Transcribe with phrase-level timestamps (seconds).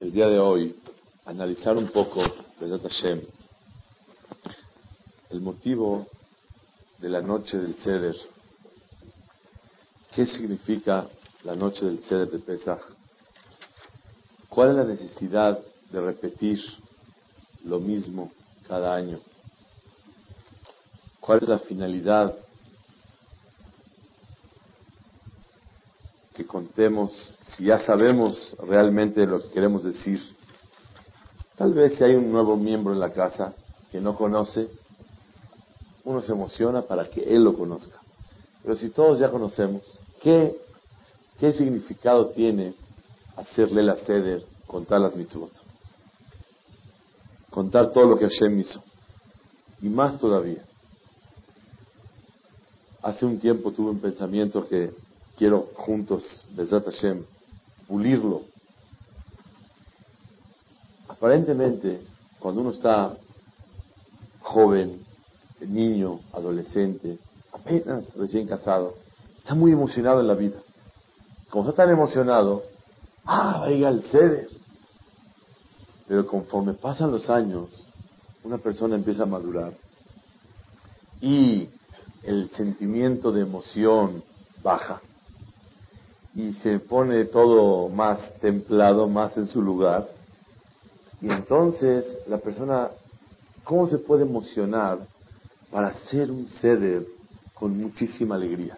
[0.00, 0.74] el día de hoy
[1.26, 2.22] analizar un poco,
[2.58, 3.20] Hashem,
[5.28, 6.06] el motivo
[6.98, 8.16] de la noche del Ceder.
[10.14, 11.06] ¿Qué significa
[11.44, 12.80] la noche del Ceder de Pesach?
[14.48, 15.58] ¿Cuál es la necesidad
[15.92, 16.58] de repetir
[17.64, 18.32] lo mismo
[18.66, 19.20] cada año?
[21.20, 22.34] ¿Cuál es la finalidad
[26.44, 30.20] contemos, si ya sabemos realmente lo que queremos decir.
[31.56, 33.52] Tal vez si hay un nuevo miembro en la casa
[33.90, 34.68] que no conoce,
[36.04, 37.98] uno se emociona para que él lo conozca.
[38.62, 39.82] Pero si todos ya conocemos,
[40.22, 40.56] ¿qué,
[41.38, 42.74] qué significado tiene
[43.36, 45.52] hacerle la ceder, contar las mitzvot?
[47.50, 48.82] Contar todo lo que Hashem hizo.
[49.82, 50.62] Y más todavía.
[53.02, 54.92] Hace un tiempo tuve un pensamiento que
[55.40, 57.24] quiero juntos, Bezat Hashem,
[57.88, 58.42] pulirlo.
[61.08, 62.02] Aparentemente,
[62.38, 63.16] cuando uno está
[64.42, 65.02] joven,
[65.62, 67.18] niño, adolescente,
[67.54, 68.96] apenas recién casado,
[69.38, 70.58] está muy emocionado en la vida.
[71.48, 72.62] Como está tan emocionado,
[73.24, 74.48] ah, vaya el ceder.
[76.06, 77.70] Pero conforme pasan los años,
[78.44, 79.72] una persona empieza a madurar
[81.22, 81.66] y
[82.24, 84.22] el sentimiento de emoción
[84.62, 85.00] baja
[86.34, 90.08] y se pone todo más templado, más en su lugar.
[91.20, 92.88] Y entonces la persona,
[93.64, 94.98] ¿cómo se puede emocionar
[95.70, 97.04] para hacer un ceder
[97.54, 98.76] con muchísima alegría?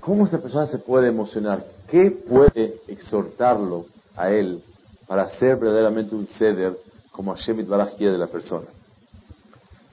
[0.00, 1.64] ¿Cómo esa persona se puede emocionar?
[1.88, 4.62] ¿Qué puede exhortarlo a él
[5.06, 6.76] para hacer verdaderamente un ceder
[7.12, 8.66] como Hashem Baraj de la persona?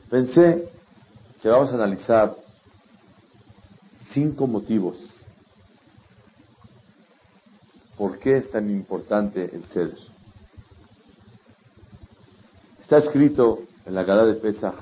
[0.10, 0.68] Pensé
[1.42, 2.36] que vamos a analizar
[4.12, 5.19] cinco motivos
[8.00, 9.97] ¿Por qué es tan importante el ceder?
[12.80, 14.73] Está escrito en la Gada de Pesach,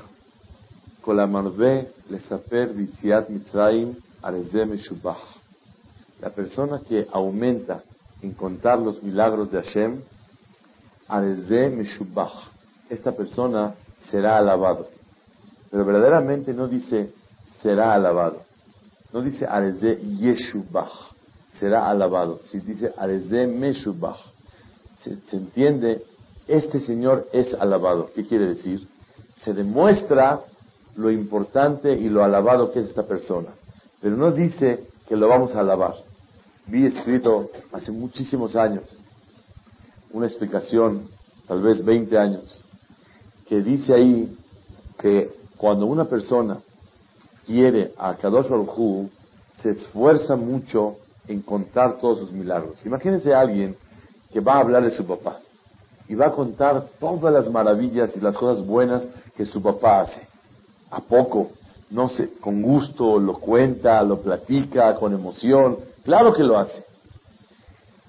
[6.21, 7.83] La persona que aumenta
[8.21, 9.99] en contar los milagros de Hashem.
[12.87, 13.73] Esta persona
[14.11, 14.89] será alabado.
[15.71, 17.11] Pero verdaderamente no dice
[17.63, 18.43] será alabado.
[19.11, 21.16] No dice areze yeshubach
[21.59, 22.39] será alabado.
[22.45, 24.17] Si dice Arezé Meshubach,
[25.03, 26.03] se, entiende,
[26.47, 28.09] este Señor es alabado.
[28.13, 28.87] ¿Qué quiere decir?
[29.43, 30.41] Se demuestra
[30.95, 33.49] lo importante y lo alabado que es esta persona.
[34.01, 35.95] Pero no dice que lo vamos a alabar.
[36.67, 38.83] Vi escrito hace muchísimos años
[40.11, 41.07] una explicación,
[41.47, 42.63] tal vez 20 años,
[43.47, 44.37] que dice ahí
[44.99, 46.57] que cuando una persona
[47.45, 49.09] quiere a Kadosh Baruj
[49.61, 52.85] se esfuerza mucho en contar todos sus milagros.
[52.85, 53.75] Imagínense a alguien
[54.31, 55.39] que va a hablar de su papá
[56.07, 59.05] y va a contar todas las maravillas y las cosas buenas
[59.35, 60.21] que su papá hace.
[60.89, 61.51] ¿A poco?
[61.89, 65.77] No sé, con gusto lo cuenta, lo platica, con emoción.
[66.03, 66.83] Claro que lo hace.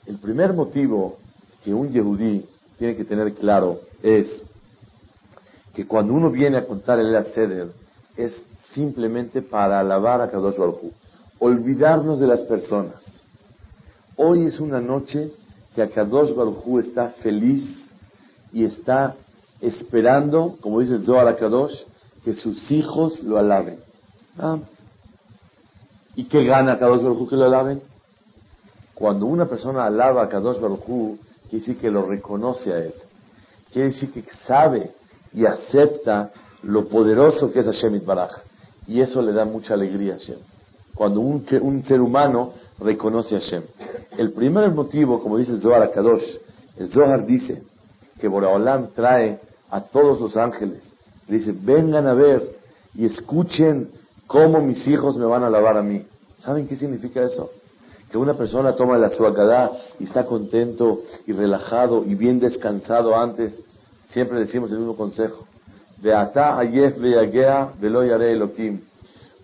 [0.06, 1.16] El primer motivo
[1.64, 2.44] que un yehudí
[2.78, 4.42] tiene que tener claro es
[5.74, 7.68] que cuando uno viene a contar el Seder
[8.16, 8.40] es
[8.70, 10.92] simplemente para alabar a Kadosh Baruj
[11.38, 12.96] olvidarnos de las personas.
[14.16, 15.32] Hoy es una noche
[15.74, 17.84] que Akadosh Baruj está feliz
[18.52, 19.14] y está
[19.60, 21.82] esperando, como dice Zohar Akadosh,
[22.24, 23.78] que sus hijos lo alaben.
[26.16, 27.80] ¿Y qué gana Akadosh Baruj que lo alaben?
[28.94, 31.18] Cuando una persona alaba a Kadosh Baruj quiere
[31.50, 32.94] decir que lo reconoce a él.
[33.72, 34.90] Quiere decir que sabe
[35.32, 36.32] y acepta
[36.64, 38.32] lo poderoso que es Hashem Baraj.
[38.88, 40.38] Y eso le da mucha alegría a Hashem
[40.98, 43.62] cuando un, ser humano reconoce a Hashem.
[44.16, 46.38] El primer motivo, como dice el Zohar Kadosh,
[46.76, 47.62] el Zohar dice
[48.20, 49.38] que Boraholam trae
[49.70, 50.82] a todos los ángeles,
[51.28, 52.42] dice, vengan a ver
[52.96, 53.92] y escuchen
[54.26, 56.04] cómo mis hijos me van a alabar a mí.
[56.38, 57.48] ¿Saben qué significa eso?
[58.10, 59.70] Que una persona toma la suakadá
[60.00, 63.62] y está contento y relajado y bien descansado antes.
[64.06, 65.44] Siempre decimos el mismo consejo.
[65.98, 66.96] De ayef.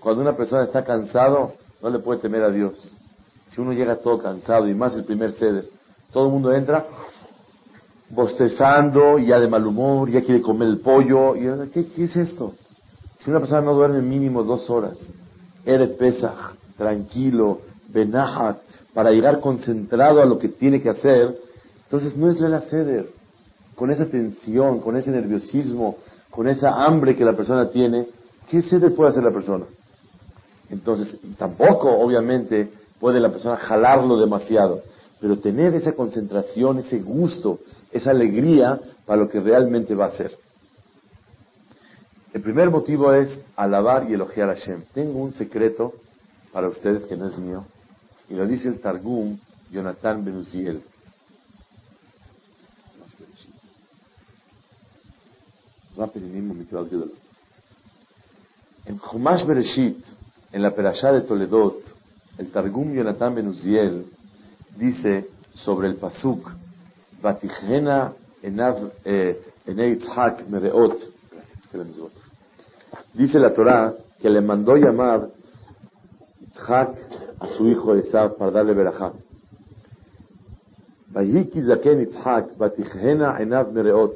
[0.05, 2.95] Cuando una persona está cansado, no le puede temer a Dios.
[3.49, 5.65] Si uno llega todo cansado, y más el primer ceder,
[6.13, 6.85] todo el mundo entra
[8.11, 11.35] bostezando, ya de mal humor, ya quiere comer el pollo.
[11.37, 12.53] Y, ¿qué, ¿Qué es esto?
[13.17, 14.99] Si una persona no duerme mínimo dos horas,
[15.65, 18.59] eres pesaj, tranquilo, benahat,
[18.93, 21.35] para llegar concentrado a lo que tiene que hacer,
[21.85, 23.09] entonces no es la ceder.
[23.75, 25.97] Con esa tensión, con ese nerviosismo,
[26.31, 28.07] con esa hambre que la persona tiene,
[28.51, 29.65] ¿qué ceder puede hacer la persona?
[30.75, 32.69] Entonces, tampoco, obviamente,
[32.99, 34.83] puede la persona jalarlo demasiado.
[35.21, 37.61] pero tener esa concentración, ese gusto,
[37.91, 40.37] esa alegría para lo que realmente va a ser.
[42.35, 44.83] El primer motivo es alabar y elogiar a Hashem.
[44.93, 45.95] Tengo un secreto
[46.53, 47.65] para ustedes que no es mío,
[48.29, 49.39] y lo dice el Targum
[49.71, 50.83] Jonathan Benuziel.
[58.85, 60.05] En Chumash Bereshit,
[60.55, 61.81] en la Perashá de Toledot,
[62.39, 64.07] el Targum Jonathan Benuziel
[64.79, 66.49] dice sobre el Pasuk,
[67.21, 69.43] Batijena enav eh,
[70.49, 70.97] mereot.
[73.15, 75.27] Dice la Torah que le mandó llamar
[76.69, 79.13] a su hijo Esav para darle verajá.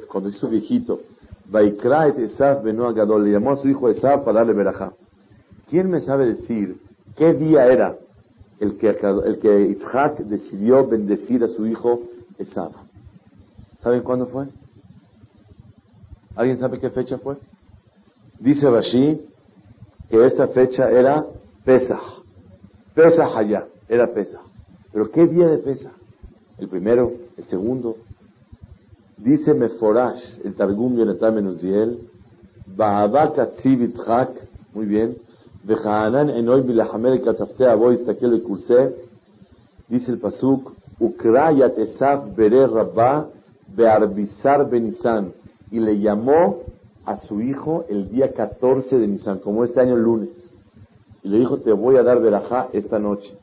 [0.08, 1.00] Cuando hizo viejito,
[1.52, 4.92] le llamó a su hijo Esav para darle verajá.
[5.68, 6.80] ¿Quién me sabe decir
[7.16, 7.96] qué día era
[8.58, 12.02] el que, el que Yitzhak decidió bendecir a su hijo
[12.38, 12.72] Esav?
[13.82, 14.46] ¿Saben cuándo fue?
[16.34, 17.36] ¿Alguien sabe qué fecha fue?
[18.40, 19.20] Dice Rashi
[20.08, 21.24] que esta fecha era
[21.64, 22.22] Pesach.
[22.94, 24.40] Pesach allá, era Pesach.
[24.92, 25.92] Pero ¿qué día de Pesach?
[26.58, 27.96] El primero, el segundo.
[29.18, 31.98] Dice Meforash, el Targum Yonatan Menuziel,
[32.74, 34.30] Ba'ava Katziv Yitzhak,
[34.72, 35.16] muy bien,
[39.88, 40.72] Dice el Pasuk,
[45.70, 46.58] y le llamó
[47.04, 50.30] a su hijo el día 14 de Nisan, como este año lunes.
[51.22, 53.36] Y le dijo, te voy a dar verajá esta noche.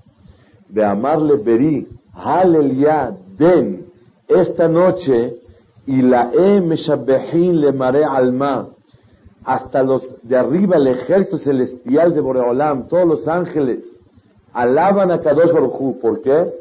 [0.69, 3.85] De amarle Beri, Halelia, Den,
[4.27, 5.37] esta noche,
[5.87, 8.69] y la le alma,
[9.45, 13.85] hasta los de arriba, el ejército celestial de Boreolam, todos los ángeles,
[14.53, 16.51] alaban a Kadosh Baruj ¿Por qué?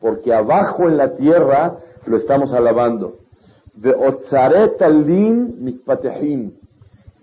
[0.00, 3.16] Porque abajo en la tierra lo estamos alabando.
[3.74, 6.52] De Otzaret Mikpatehim.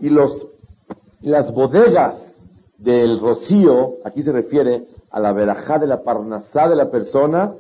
[0.01, 0.47] Y los,
[1.21, 2.43] las bodegas
[2.77, 7.53] del rocío, aquí se refiere a la verajá de la parnasá de la persona,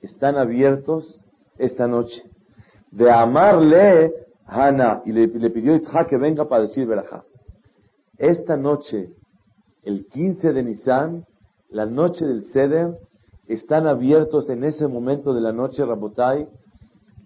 [0.00, 1.20] están abiertos
[1.58, 2.22] esta noche.
[2.90, 4.12] De amarle
[4.46, 7.24] Hana, y le, pidió Itzhak que venga para decir verajá.
[8.18, 9.10] Esta noche,
[9.82, 11.24] el 15 de Nisan,
[11.70, 12.98] la noche del Seder,
[13.46, 16.48] están abiertos en ese momento de la noche, Rabotai,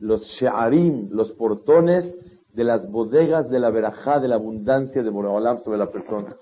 [0.01, 2.17] los she'arim, los portones
[2.53, 6.37] de las bodegas de la verajá, de la abundancia de Boreolam sobre la persona.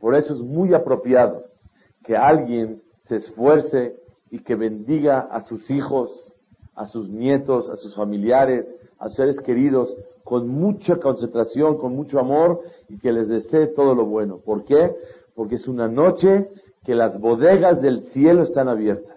[0.00, 1.44] Por eso es muy apropiado
[2.04, 3.96] que alguien se esfuerce
[4.30, 6.36] y que bendiga a sus hijos,
[6.74, 8.66] a sus nietos, a sus familiares,
[8.98, 9.94] a sus seres queridos,
[10.24, 14.40] con mucha concentración, con mucho amor y que les desee todo lo bueno.
[14.44, 14.92] ¿Por qué?
[15.34, 16.48] Porque es una noche
[16.84, 19.16] que las bodegas del cielo están abiertas.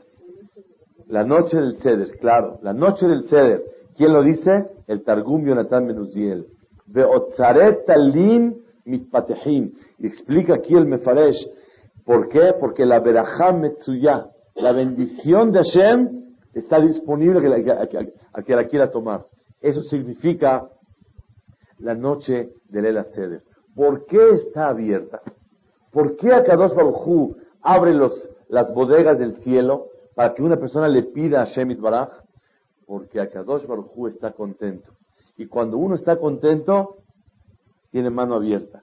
[1.08, 3.64] La noche del Ceder, claro, la noche del Ceder.
[3.98, 4.68] ¿Quién lo dice?
[4.88, 6.46] El Targum Yonatan Menuziel.
[7.88, 8.56] Talim
[8.86, 9.72] mitpatehim.
[9.98, 11.48] Y explica aquí el Mefaresh.
[12.06, 12.54] ¿Por qué?
[12.60, 19.26] Porque la Berajam Metsuya, la bendición de Hashem, está disponible a que la quiera tomar.
[19.62, 20.70] Eso significa
[21.80, 23.44] la noche del El Ceder.
[23.76, 25.22] ¿Por qué está abierta?
[25.92, 31.04] ¿Por qué Akadosh Baruj abre los, las bodegas del cielo para que una persona le
[31.04, 32.10] pida a Shemit Baraj,
[32.86, 34.92] porque Akadosh Baruj está contento.
[35.38, 36.98] Y cuando uno está contento,
[37.92, 38.82] tiene mano abierta.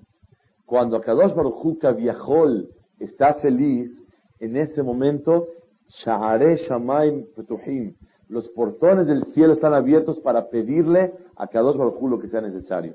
[0.65, 4.03] Cuando Akadosh Baruj Kaviahol está feliz,
[4.39, 5.49] en ese momento,
[5.89, 7.95] Sha'are Shamaim Petuhim,
[8.29, 12.95] los portones del cielo están abiertos para pedirle a Kadosh Baruj lo que sea necesario.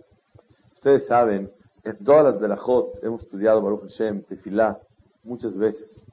[0.76, 1.52] Ustedes saben,
[1.84, 4.80] en todas las Berajot hemos estudiado Baruch Hashem, Tefilá,
[5.24, 6.06] muchas veces.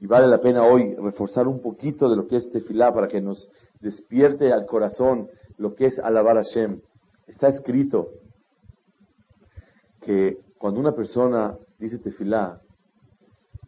[0.00, 3.20] Y vale la pena hoy reforzar un poquito de lo que es tefilá para que
[3.20, 3.48] nos
[3.80, 6.80] despierte al corazón lo que es alabar a Hashem.
[7.26, 8.08] Está escrito
[10.00, 12.60] que cuando una persona dice tefilá,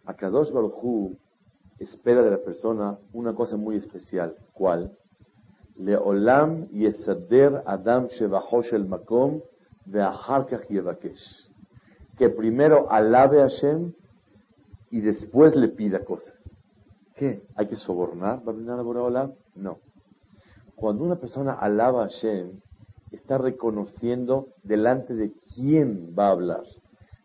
[0.04, 1.16] a Kadosh Baruchu
[1.78, 4.36] espera de la persona una cosa muy especial.
[4.52, 4.96] ¿Cuál?
[5.76, 9.40] Leolam yesader Adam shevahosh el makom
[9.84, 11.50] ve'aharkach yevakesh.
[12.16, 13.92] Que primero alabe a Hashem
[14.90, 16.34] y después le pida cosas.
[17.14, 17.42] ¿Qué?
[17.54, 19.32] ¿Hay que sobornar a Boreolam?
[19.54, 19.78] No.
[20.74, 22.60] Cuando una persona alaba a Hashem,
[23.10, 26.64] está reconociendo delante de quién va a hablar,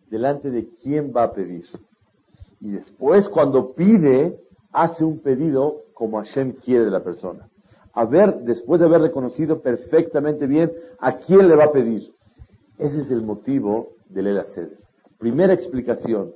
[0.09, 1.65] delante de quién va a pedir.
[2.61, 4.39] Y después, cuando pide,
[4.71, 7.49] hace un pedido como Hashem quiere de la persona.
[7.93, 12.13] A ver, después de haber reconocido perfectamente bien a quién le va a pedir.
[12.77, 14.43] Ese es el motivo del El
[15.17, 16.31] Primera explicación.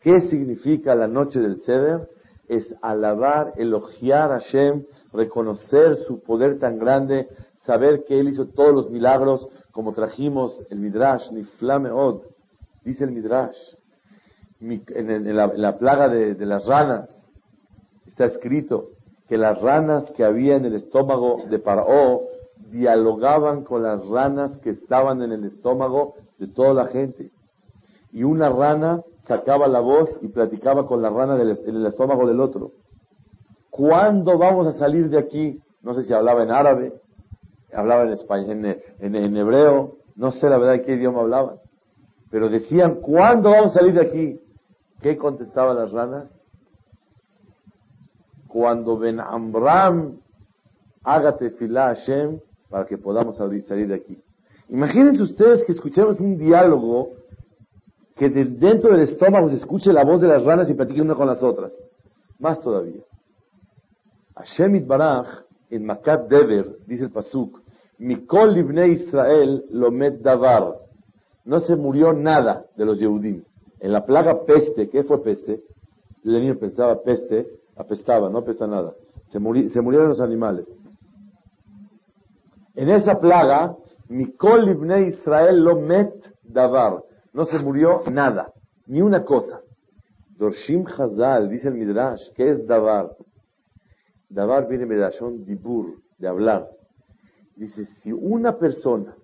[0.00, 2.08] ¿Qué significa la noche del Seder?
[2.48, 7.28] es alabar, elogiar a Hashem, reconocer su poder tan grande,
[7.64, 11.44] saber que Él hizo todos los milagros, como trajimos el Midrash, ni
[11.90, 12.22] Od,
[12.84, 13.56] dice el Midrash,
[14.60, 17.08] en, la, plaga de, de, las ranas,
[18.06, 18.90] está escrito
[19.28, 22.22] que las ranas que había en el estómago de Paró
[22.70, 27.30] dialogaban con las ranas que estaban en el estómago de toda la gente.
[28.12, 32.26] Y una rana sacaba la voz y platicaba con la rana del, en el estómago
[32.26, 32.72] del otro.
[33.70, 35.60] ¿Cuándo vamos a salir de aquí?
[35.82, 36.92] No sé si hablaba en árabe,
[37.72, 41.56] hablaba en, español, en, hebreo, no sé la verdad qué idioma hablaban.
[42.30, 44.40] Pero decían, ¿cuándo vamos a salir de aquí?
[45.04, 46.30] ¿Qué contestaban las ranas?
[48.48, 50.16] Cuando Ben Amram
[51.02, 54.18] haga tefilá Hashem para que podamos salir de aquí.
[54.70, 57.10] Imagínense ustedes que escuchemos un diálogo
[58.16, 61.16] que de dentro del estómago se escuche la voz de las ranas y platiquen una
[61.16, 61.74] con las otras.
[62.38, 63.02] Más todavía.
[64.36, 65.26] Hashem Baraj,
[65.68, 67.60] en Makat Dever, dice el Pasuk,
[67.98, 70.78] Mikol Libne Israel Lomet Davar.
[71.44, 73.44] No se murió nada de los Yehudim.
[73.80, 75.62] En la plaga peste, ¿qué fue peste?
[76.24, 78.94] El niño pensaba peste, apestaba, no apesta nada.
[79.26, 79.38] Se,
[79.68, 80.66] se murieron los animales.
[82.74, 83.76] En esa plaga,
[84.08, 87.02] Mikol Libne Israel Lomet Davar
[87.32, 88.52] no se murió nada,
[88.86, 89.60] ni una cosa.
[90.38, 93.10] Dorshim Hazal, dice el Midrash, ¿qué es Davar?
[94.28, 95.10] Davar viene de
[95.44, 96.68] Dibur, de hablar.
[97.56, 99.16] Dice, si una persona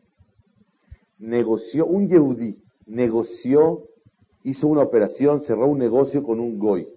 [1.19, 3.85] negoció, un Yehudí, negoció,
[4.43, 6.89] hizo una operación, cerró un negocio con un Goy,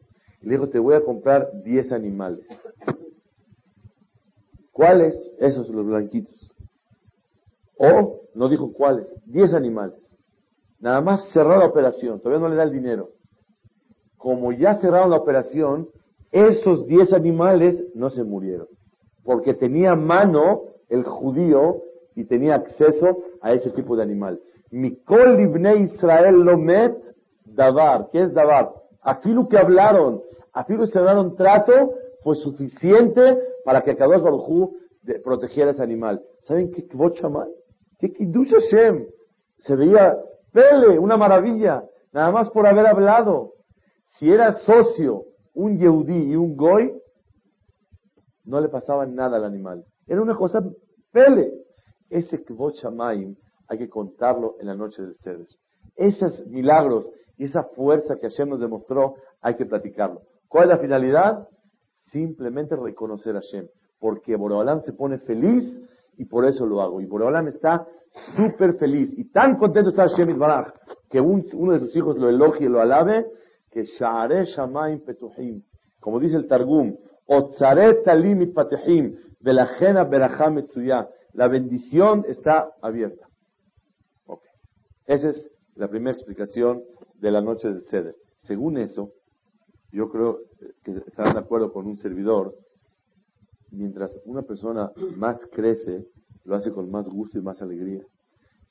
[0.41, 2.45] y le dijo, te voy a comprar 10 animales.
[4.71, 5.15] ¿Cuáles?
[5.39, 6.53] Esos, los blanquitos.
[7.77, 10.00] O, no dijo cuáles, 10 animales.
[10.79, 13.12] Nada más cerró la operación, todavía no le da el dinero.
[14.17, 15.89] Como ya cerraron la operación,
[16.31, 18.67] esos 10 animales no se murieron,
[19.23, 21.83] porque tenía mano el judío
[22.15, 24.41] y tenía acceso a ese tipo de animal.
[24.71, 25.39] Mikol
[25.79, 26.95] Israel lo met
[27.53, 28.10] davar.
[28.12, 28.74] ¿Qué es davar?
[29.01, 30.22] Afilu que hablaron,
[30.53, 31.93] afilu cerraron trato,
[32.24, 34.72] fue suficiente para que Kadosh Baruj
[35.24, 36.22] protegiera ese animal.
[36.39, 36.88] ¿Saben qué
[37.29, 37.50] mal?
[38.00, 39.07] ¿Qué kiddush Hashem?
[39.57, 40.17] Se veía
[40.51, 43.53] Pele, una maravilla, nada más por haber hablado.
[44.03, 46.93] Si era socio, un Yehudí y un Goy,
[48.45, 49.83] no le pasaba nada al animal.
[50.07, 50.62] Era una cosa
[51.12, 51.51] pele.
[52.10, 52.75] Ese Kvot
[53.67, 55.48] hay que contarlo en la noche del Seder.
[55.95, 60.21] Esos milagros y esa fuerza que Hashem nos demostró, hay que platicarlo.
[60.47, 61.47] ¿Cuál es la finalidad?
[62.12, 63.67] Simplemente reconocer a Hashem.
[64.00, 65.79] Porque Borobalán se pone feliz
[66.17, 67.01] y por eso lo hago.
[67.01, 67.88] Y Borobalán está
[68.35, 70.73] súper feliz y tan contento está Shemit Baraj
[71.09, 73.27] que uno de sus hijos lo elogie y lo alabe,
[73.69, 75.01] que Shamaim
[76.00, 76.97] como dice el Targum,
[77.27, 83.27] Otzare Talim Patehim, Belajena Beracham Metsuya, la bendición está abierta.
[84.25, 84.51] Okay.
[85.05, 86.83] Esa es la primera explicación
[87.19, 88.15] de la noche del Seder.
[88.39, 89.11] Según eso,
[89.91, 90.39] yo creo
[90.83, 92.55] que estarán de acuerdo con un servidor,
[93.71, 96.05] mientras una persona más crece,
[96.45, 98.03] lo hace con más gusto y más alegría.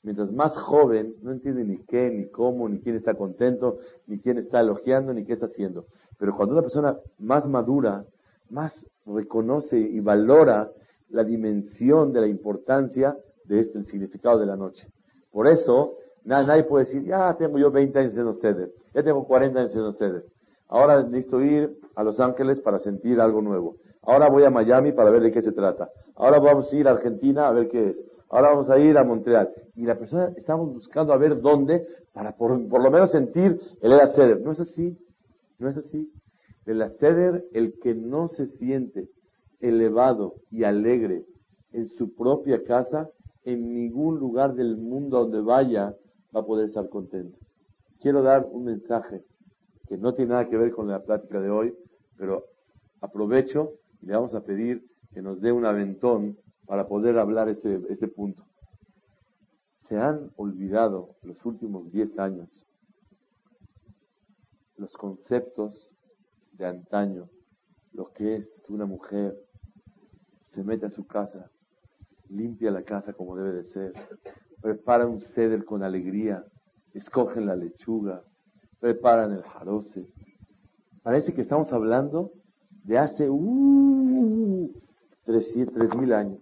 [0.03, 4.37] Mientras más joven, no entiende ni qué, ni cómo, ni quién está contento, ni quién
[4.37, 5.85] está elogiando, ni qué está haciendo.
[6.17, 8.05] Pero cuando una persona más madura,
[8.49, 10.69] más reconoce y valora
[11.09, 14.89] la dimensión de la importancia de este, el significado de la noche.
[15.31, 15.95] Por eso,
[16.25, 19.93] nadie puede decir, ya tengo yo 20 años en ceder, ya tengo 40 años en
[19.93, 20.23] ceder.
[20.67, 23.75] Ahora necesito ir a Los Ángeles para sentir algo nuevo.
[24.01, 25.89] Ahora voy a Miami para ver de qué se trata.
[26.15, 27.95] Ahora vamos a ir a Argentina a ver qué es.
[28.29, 29.49] Ahora vamos a ir a Montreal.
[29.75, 34.41] Y la persona, estamos buscando a ver dónde para por, lo menos sentir el Ceder.
[34.41, 34.97] No es así.
[35.59, 36.11] No es así.
[36.65, 39.07] El Ceder, el que no se siente
[39.59, 41.23] elevado y alegre
[41.71, 43.09] en su propia casa,
[43.43, 45.95] en ningún lugar del mundo donde vaya
[46.35, 47.37] va a poder estar contento.
[47.99, 49.23] Quiero dar un mensaje
[49.87, 51.75] que no tiene nada que ver con la plática de hoy,
[52.17, 52.45] pero
[53.01, 57.81] aprovecho y le vamos a pedir que nos dé un aventón para poder hablar ese,
[57.89, 58.45] ese punto.
[59.81, 62.67] Se han olvidado los últimos 10 años
[64.77, 65.93] los conceptos
[66.53, 67.29] de antaño,
[67.93, 69.33] lo que es que una mujer
[70.47, 71.49] se mete a su casa,
[72.29, 73.93] limpia la casa como debe de ser,
[74.63, 76.45] prepara un ceder con alegría,
[76.93, 78.23] escogen la lechuga,
[78.79, 80.07] preparan el jaroce.
[81.03, 82.31] Parece que estamos hablando
[82.85, 84.71] de hace uh,
[85.25, 86.39] tres mil años.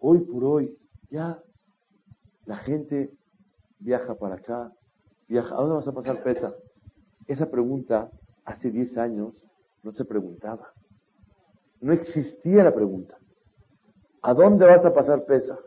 [0.00, 0.74] Hoy por hoy,
[1.10, 1.38] ya
[2.46, 3.12] la gente
[3.78, 4.72] viaja para acá,
[5.28, 5.54] viaja.
[5.54, 6.54] ¿A dónde vas a pasar pesa?
[7.26, 8.10] Esa pregunta
[8.46, 9.34] hace 10 años
[9.82, 10.72] no se preguntaba.
[11.82, 13.18] No existía la pregunta.
[14.22, 15.58] ¿A dónde vas a pasar pesa?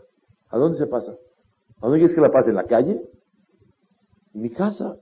[0.49, 1.15] ¿A dónde se pasa?
[1.81, 2.51] ¿A dónde quieres que la pase?
[2.51, 3.01] ¿En la calle?
[4.33, 4.97] ¿En mi casa?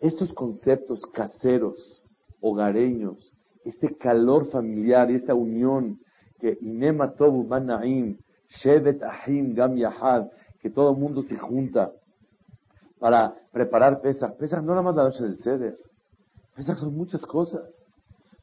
[0.00, 2.04] Estos conceptos caseros,
[2.42, 3.32] hogareños,
[3.64, 5.98] este calor familiar, esta unión
[6.38, 8.18] que Inema Tobu Manaim,
[8.48, 10.28] Shevet Ahim Gam Yahad,
[10.60, 11.92] que todo el mundo se junta
[12.98, 14.32] para preparar pesas.
[14.32, 15.76] Pesas no nada más la noche del ceder.
[16.54, 17.64] Pesas son muchas cosas.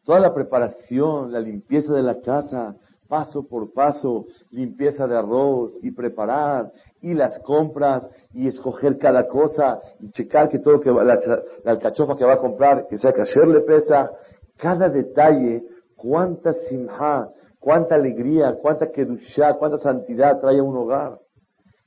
[0.03, 2.75] Toda la preparación, la limpieza de la casa,
[3.13, 9.79] paso por paso, limpieza de arroz y preparar, y las compras, y escoger cada cosa,
[9.99, 11.19] y checar que todo que va, la,
[11.63, 14.09] alcachofa que va a comprar, que sea que ayer le pesa,
[14.57, 15.61] cada detalle,
[15.95, 17.29] cuánta simha,
[17.59, 21.19] cuánta alegría, cuánta kedushá, cuánta santidad trae a un hogar.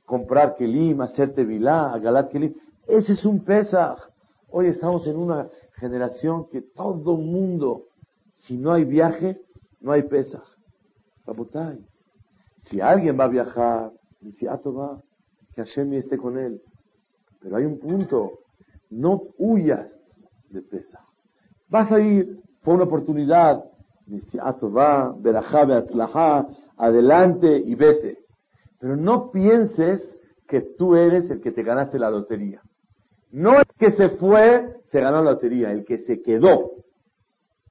[0.05, 2.55] Comprar kelim, hacer tevilá, galat kelim,
[2.87, 3.99] ese es un pesaj.
[4.49, 5.49] Hoy estamos en una
[5.81, 7.87] generación que todo mundo,
[8.35, 9.41] si no hay viaje,
[9.81, 10.56] no hay pesaj.
[12.59, 13.93] Si alguien va a viajar,
[14.49, 15.03] ah, va,
[15.55, 16.61] que Hashem esté con él.
[17.41, 18.41] Pero hay un punto,
[18.91, 19.93] no huyas
[20.51, 21.01] de pesa.
[21.69, 23.65] Vas a ir, fue una oportunidad,
[24.07, 28.19] dice, ah, va, verajá, adelante y vete.
[28.79, 32.63] Pero no pienses que tú eres el que te ganaste la lotería.
[33.33, 36.73] No el que se fue se ganó la lotería, el que se quedó.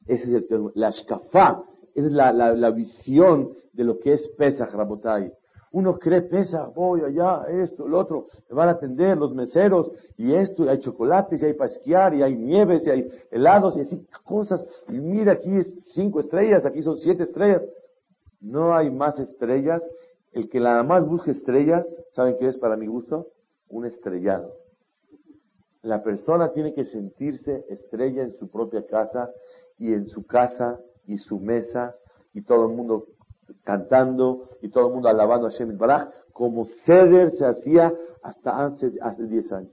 [0.06, 1.64] Ese es el la shkafá,
[1.96, 5.32] esa es la, la, visión de lo que es Pesach, Rabotai.
[5.72, 10.34] Uno cree Pesach, voy allá, esto, lo otro, me van a atender los meseros, y
[10.34, 13.82] esto, y hay chocolates, y hay para esquiar, y hay nieves, y hay helados, y
[13.82, 14.66] así cosas.
[14.90, 17.66] Y mira, aquí es cinco estrellas, aquí son siete estrellas.
[18.42, 19.82] No hay más estrellas.
[20.34, 23.28] El que nada más busque estrellas, ¿saben qué es para mi gusto?
[23.70, 24.54] Un estrellado.
[25.82, 29.32] La persona tiene que sentirse estrella en su propia casa
[29.78, 31.96] y en su casa y su mesa
[32.34, 33.06] y todo el mundo
[33.64, 37.94] cantando y todo el mundo alabando a Shem Baraj, como Ceder se hacía
[38.24, 39.72] hasta hace, hace 10 años.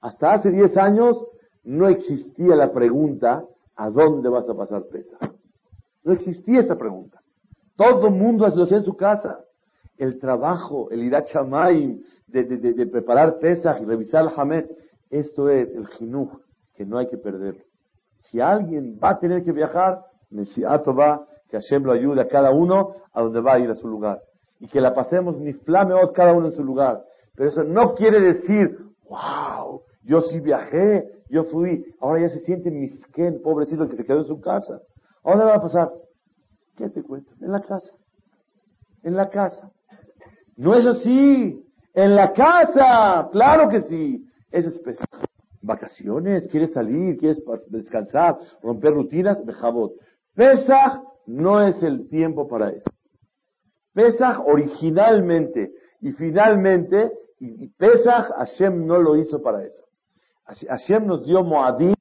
[0.00, 1.26] Hasta hace 10 años
[1.62, 3.44] no existía la pregunta
[3.80, 5.16] ¿a dónde vas a pasar pesa?
[6.04, 7.22] No existía esa pregunta.
[7.76, 9.40] Todo el mundo lo hacía en su casa.
[9.96, 11.28] El trabajo, el irat
[12.26, 14.70] de, de, de, preparar pesas y revisar el hamet,
[15.08, 16.30] esto es el jinuj,
[16.74, 17.64] que no hay que perderlo.
[18.18, 22.94] Si alguien va a tener que viajar, va, que Hashem lo ayude a cada uno
[23.12, 24.20] a donde va a ir a su lugar.
[24.58, 27.02] Y que la pasemos ni flameot cada uno en su lugar.
[27.34, 28.76] Pero eso no quiere decir,
[29.08, 34.18] wow, yo sí viajé, yo fui, ahora ya se siente misquén, pobrecito que se quedó
[34.18, 34.80] en su casa.
[35.24, 35.90] ¿A dónde va a pasar?
[36.76, 37.32] ¿Qué te cuento?
[37.40, 37.92] En la casa.
[39.02, 39.70] En la casa.
[40.56, 41.62] No es así.
[41.94, 43.28] En la casa.
[43.32, 44.26] Claro que sí.
[44.50, 45.06] Es especial.
[45.62, 49.92] Vacaciones, quieres salir, quieres descansar, romper rutinas, Bejabot.
[50.40, 52.90] Pesach no es el tiempo para eso.
[53.92, 59.84] Pesach originalmente y finalmente, y Pesach Hashem no lo hizo para eso.
[60.46, 61.94] Hashem nos dio Moadim,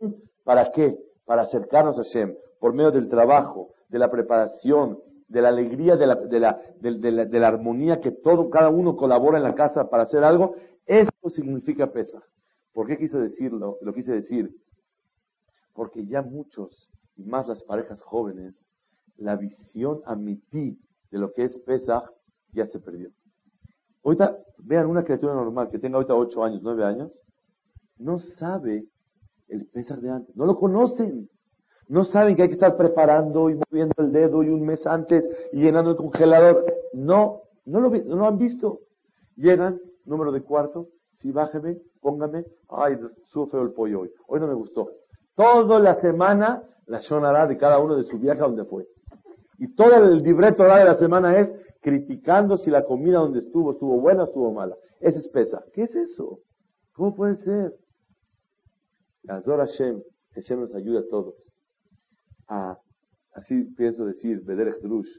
[0.46, 0.98] ¿para qué?
[1.26, 6.08] Para acercarnos a Hashem, por medio del trabajo, de la preparación, de la alegría, de
[6.08, 10.04] la, de la, de la armonía que todo, cada uno colabora en la casa para
[10.04, 10.56] hacer algo.
[10.86, 12.24] Eso significa Pesach.
[12.72, 13.80] ¿Por qué quise decirlo?
[13.82, 14.50] Lo quise decir
[15.74, 18.66] porque ya muchos, y más las parejas jóvenes,
[19.18, 20.16] la visión a
[20.50, 20.80] ti
[21.12, 22.10] de lo que es Pesach
[22.54, 23.10] ya se perdió.
[24.04, 27.12] Ahorita, vean una criatura normal que tenga ahorita 8 años, 9 años,
[27.98, 28.86] no sabe
[29.50, 31.30] el Pesach de antes, no lo conocen.
[31.90, 35.28] No saben que hay que estar preparando y moviendo el dedo y un mes antes
[35.52, 36.64] y llenando el congelador.
[36.94, 38.82] No, no lo, no lo han visto.
[39.36, 44.54] Llegan, número de cuarto, sí, bájeme, póngame, ay, sufre el pollo hoy, hoy no me
[44.54, 44.92] gustó.
[45.34, 48.86] Toda la semana la shonará de cada uno de su viaje a donde fue.
[49.60, 54.00] Y todo el libreto de la semana es criticando si la comida donde estuvo estuvo
[54.02, 54.76] buena o estuvo mala.
[55.00, 55.64] Es espesa.
[55.74, 56.40] ¿Qué es eso?
[56.94, 57.74] ¿Cómo puede ser?
[59.28, 60.02] Azor Hashem,
[60.34, 61.36] Hashem nos ayuda a todos.
[62.48, 62.78] A,
[63.34, 65.10] así pienso decir, Bederech Drush,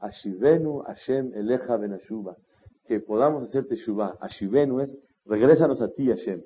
[0.00, 2.36] Ashivenu Hashem Eleja Benashuba,
[2.84, 4.18] que podamos hacer Teshuvah.
[4.20, 6.42] Ashivenu es Regrésanos a ti, Hashem.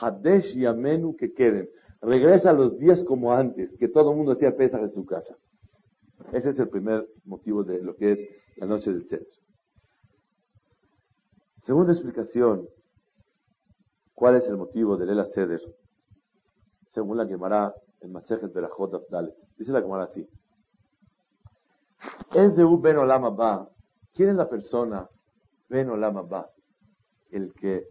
[0.00, 1.68] Hadesh y Amenu que queden.
[2.00, 5.36] Regresa a los días como antes, que todo el mundo hacía pesas en su casa.
[6.32, 8.20] Ese es el primer motivo de lo que es
[8.56, 9.36] la noche del centro.
[11.58, 12.68] Segunda explicación,
[14.14, 15.60] ¿cuál es el motivo del El Seder?
[16.88, 18.70] Según la Gemara, el Masejet de la
[19.10, 19.34] Dale.
[19.58, 20.28] Dice la Gemara así.
[22.34, 23.68] Es de un Ben Olama Ba.
[24.14, 25.08] ¿Quién es la persona
[25.68, 26.50] Ben Olama Ba?
[27.30, 27.84] El que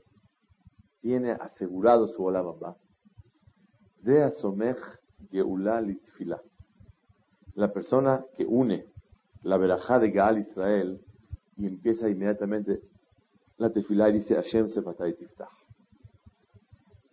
[1.01, 2.75] tiene asegurado su Olam De Asomech Geulá Litfila.
[7.55, 8.85] La persona que une
[9.41, 11.01] la verajá de Gaal Israel
[11.57, 12.81] y empieza inmediatamente
[13.57, 15.49] la tefilá y dice Hashem Sefatay Tiftah.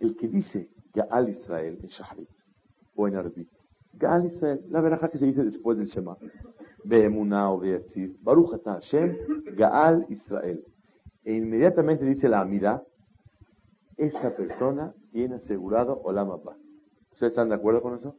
[0.00, 2.28] El que dice Gaal Israel en Shahrit
[2.94, 3.48] o en Arbit,
[3.94, 6.18] Gaal Israel, la verajá que se dice después del Shema,
[6.85, 9.16] Be'emunah o Be'etziv, Baruch Hashem,
[9.57, 10.62] Gaal Israel.
[11.24, 12.83] E inmediatamente dice la Amida,
[13.96, 16.62] esa persona tiene asegurado Olam Abba.
[17.12, 18.16] ¿Ustedes están de acuerdo con eso?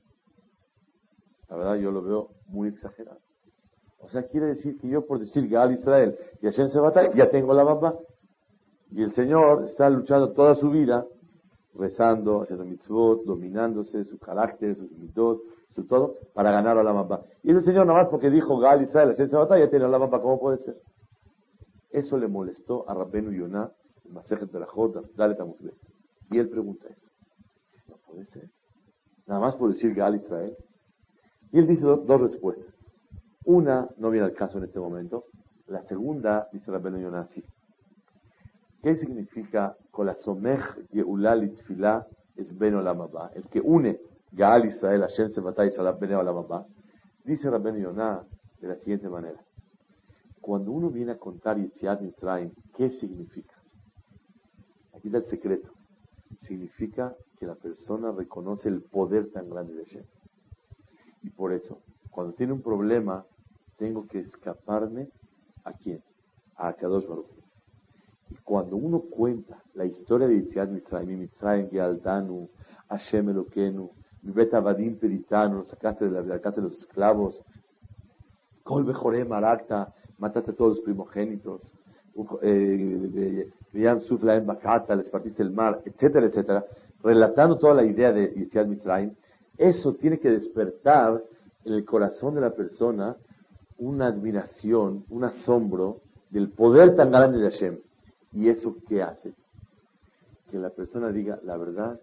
[1.50, 3.20] La verdad yo lo veo muy exagerado.
[4.00, 7.54] O sea, quiere decir que yo por decir Gaal Israel y Hashem Sebatay, ya tengo
[7.54, 7.96] la Abba.
[8.92, 11.06] Y el Señor está luchando toda su vida,
[11.74, 17.22] rezando, haciendo mitzvot, dominándose, su carácter, sus mitzvot, su todo, para ganar a la Abba.
[17.44, 20.22] Y el Señor nada más porque dijo Gaal Israel, Hashem Sebatay, ya tiene la Abba.
[20.22, 20.76] ¿Cómo puede ser?
[21.92, 23.72] Eso le molestó a Rabbenu Yonah,
[24.06, 25.38] el Masejet Berajot, Dalet
[26.32, 27.10] Y él pregunta eso.
[27.88, 28.50] No puede ser.
[29.26, 30.56] Nada más por decir Gal Israel.
[31.52, 32.84] Y él dice dos respuestas.
[33.46, 35.26] Una no viene al caso en este momento.
[35.68, 37.44] La segunda, dice Rabbenu Yonah, sí.
[38.82, 42.06] ¿Qué significa Kolasomech Geulal Itzfilah
[42.36, 43.32] es Ben Olamabá?
[43.34, 44.00] El que une
[44.32, 46.66] Gaal Israel, Hashem Sebatay Salah Ben Olamabá.
[47.24, 48.24] Dice Rabbenu Yonah
[48.60, 49.40] de la siguiente manera.
[50.42, 53.56] Cuando uno viene a contar Yitziat Mitzrayim, ¿qué significa?
[54.94, 55.72] Aquí está el secreto.
[56.42, 60.06] Significa que la persona reconoce el poder tan grande de Hashem.
[61.24, 63.26] Y por eso, cuando tiene un problema,
[63.78, 65.10] tengo que escaparme
[65.64, 66.02] a quién?
[66.56, 67.28] A Akadosh Baruch.
[68.30, 72.50] Y cuando uno cuenta la historia de Yitziat Mitzrayim, Mitzrayim Gealdanu,
[72.90, 73.90] Hashem Elokenu,
[74.24, 77.44] Mibet Avadim Peritano, sacaste de la sacaste de los esclavos,
[78.64, 81.74] Kol Bejorem Arakta, mataste a todos los primogénitos,
[83.74, 86.66] eh, en Bakata, les partiste el mar, etcétera, etcétera,
[87.04, 89.14] relatando toda la idea de Yitziat Mitzrayim,
[89.58, 91.22] eso tiene que despertar
[91.66, 93.16] en el corazón de la persona
[93.78, 97.78] una admiración, un asombro del poder tan grande de Hashem.
[98.32, 99.34] ¿Y eso qué hace?
[100.50, 102.00] Que la persona diga, la verdad,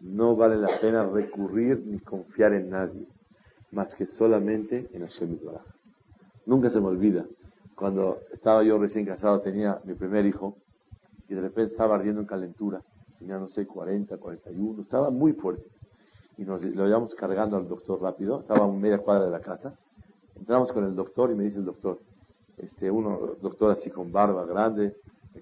[0.00, 3.06] no vale la pena recurrir ni confiar en nadie,
[3.72, 5.38] más que solamente en Hashem
[6.46, 7.26] Nunca se me olvida
[7.78, 10.56] cuando estaba yo recién casado, tenía mi primer hijo,
[11.28, 12.82] y de repente estaba ardiendo en calentura,
[13.18, 15.66] tenía, no sé, 40, 41, estaba muy fuerte.
[16.36, 19.74] Y nos lo llevamos cargando al doctor rápido, estaba a media cuadra de la casa.
[20.36, 21.98] Entramos con el doctor y me dice el doctor,
[22.56, 24.94] este, uno, doctor así con barba grande,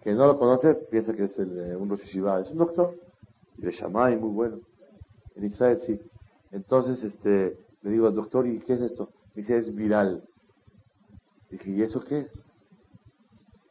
[0.02, 2.94] que no lo conoce, piensa que es el, eh, un Rosh es un doctor,
[3.58, 4.58] y de Shamay, muy bueno.
[5.34, 6.00] En Israel sí.
[6.50, 9.10] Entonces, este, le digo al doctor, ¿y qué es esto?
[9.34, 10.22] Me dice, es viral.
[11.50, 12.50] Dije, ¿y eso qué es?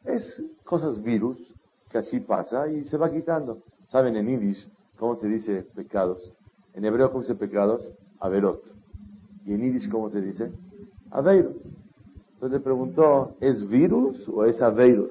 [0.04, 1.52] Es cosas virus,
[1.90, 3.62] que así pasa y se va quitando.
[3.88, 4.68] ¿Saben en Yiddish
[4.98, 6.34] cómo se dice pecados?
[6.74, 7.90] En hebreo, ¿cómo se dice pecados?
[8.20, 8.62] Averot.
[9.44, 10.50] ¿Y en Yiddish cómo se dice?
[11.10, 11.56] Aveiros.
[12.34, 15.10] Entonces le preguntó, ¿es virus o es aveiros?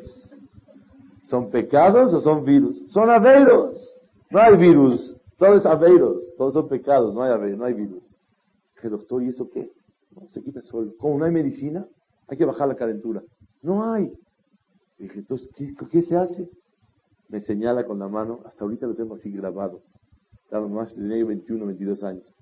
[1.24, 2.86] ¿Son pecados o son virus?
[2.90, 4.00] Son aveiros.
[4.30, 5.16] No hay virus.
[5.38, 6.22] Todo es aveiros.
[6.38, 7.16] Todos son pecados.
[7.16, 8.04] No hay aveiros, no hay virus.
[8.76, 9.72] Dije, doctor, ¿y eso qué?
[10.12, 10.92] No, se quita solo.
[11.00, 11.88] ¿Cómo no hay medicina?
[12.28, 13.24] Hay que bajar la calentura.
[13.62, 14.14] No hay.
[15.00, 15.50] Dije, entonces,
[15.92, 16.50] ¿qué, se hace?
[17.30, 19.82] Me señala con la mano, hasta ahorita lo tengo así grabado.
[20.44, 22.34] Estaba más, tenía 21, 22 años.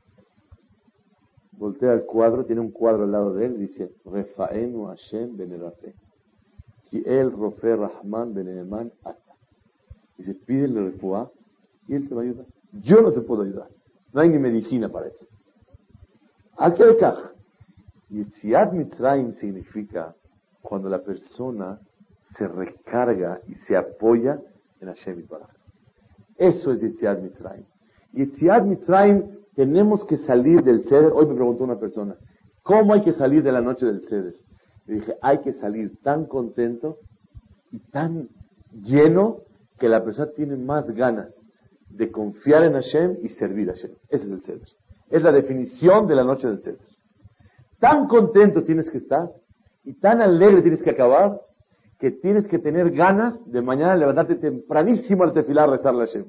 [1.54, 5.93] Voltea el cuadro, tiene un cuadro al lado de él, dice, Refaenu Hashem benerafe.
[6.86, 9.34] Ki el rofe Rahman beneman ata.
[10.17, 11.32] Dice, pídele refuá
[11.88, 12.46] y él te va a ayudar.
[12.74, 13.69] Yo no te puedo ayudar.
[14.12, 15.26] No hay ni medicina para eso.
[16.58, 17.32] ¿A qué caja?
[18.10, 20.15] Yitziat Mitzrayim significa
[20.62, 21.80] cuando la persona
[22.36, 24.39] se recarga y se apoya
[24.84, 25.50] en Hashem Yitbaraj.
[26.38, 27.65] Eso es Yitziat Mitzrayim.
[28.13, 29.24] Yitziat Mitzrayim
[29.56, 31.12] tenemos que salir del ceder.
[31.13, 32.15] Hoy me preguntó una persona,
[32.62, 34.36] ¿cómo hay que salir de la noche del ceder?
[34.86, 36.98] Le dije, hay que salir tan contento
[37.72, 38.30] y tan
[38.72, 39.39] lleno
[39.80, 41.34] que la persona tiene más ganas
[41.89, 43.91] de confiar en Hashem y servir a Hashem.
[44.10, 44.67] Ese es el ceder.
[45.10, 46.80] Es la definición de la noche del ceder.
[47.80, 49.30] Tan contento tienes que estar
[49.84, 51.39] y tan alegre tienes que acabar
[52.04, 56.26] que tienes que tener ganas de mañana levantarte tempranísimo al tefilar a rezarle a Hashem.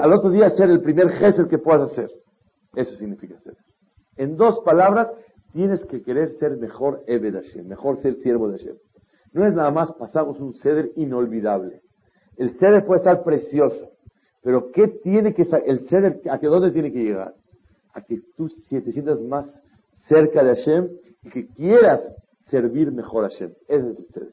[0.00, 2.10] al, otro día ser el primer jefe que puedas hacer.
[2.74, 3.58] Eso significa ser.
[4.16, 5.10] En dos palabras,
[5.52, 8.76] tienes que querer ser mejor Ebed Hashem, mejor ser siervo de Hashem.
[9.34, 11.82] No es nada más pasamos un ceder inolvidable.
[12.38, 13.90] El ceder puede estar precioso,
[14.42, 17.34] pero ¿qué tiene que el ceder a qué dónde tiene que llegar?
[17.92, 19.62] A que tú te sientas más
[20.06, 20.88] cerca de Hashem
[21.22, 22.00] y que quieras
[22.50, 23.52] servir mejor a Hashem.
[23.68, 24.28] Ese es el ser.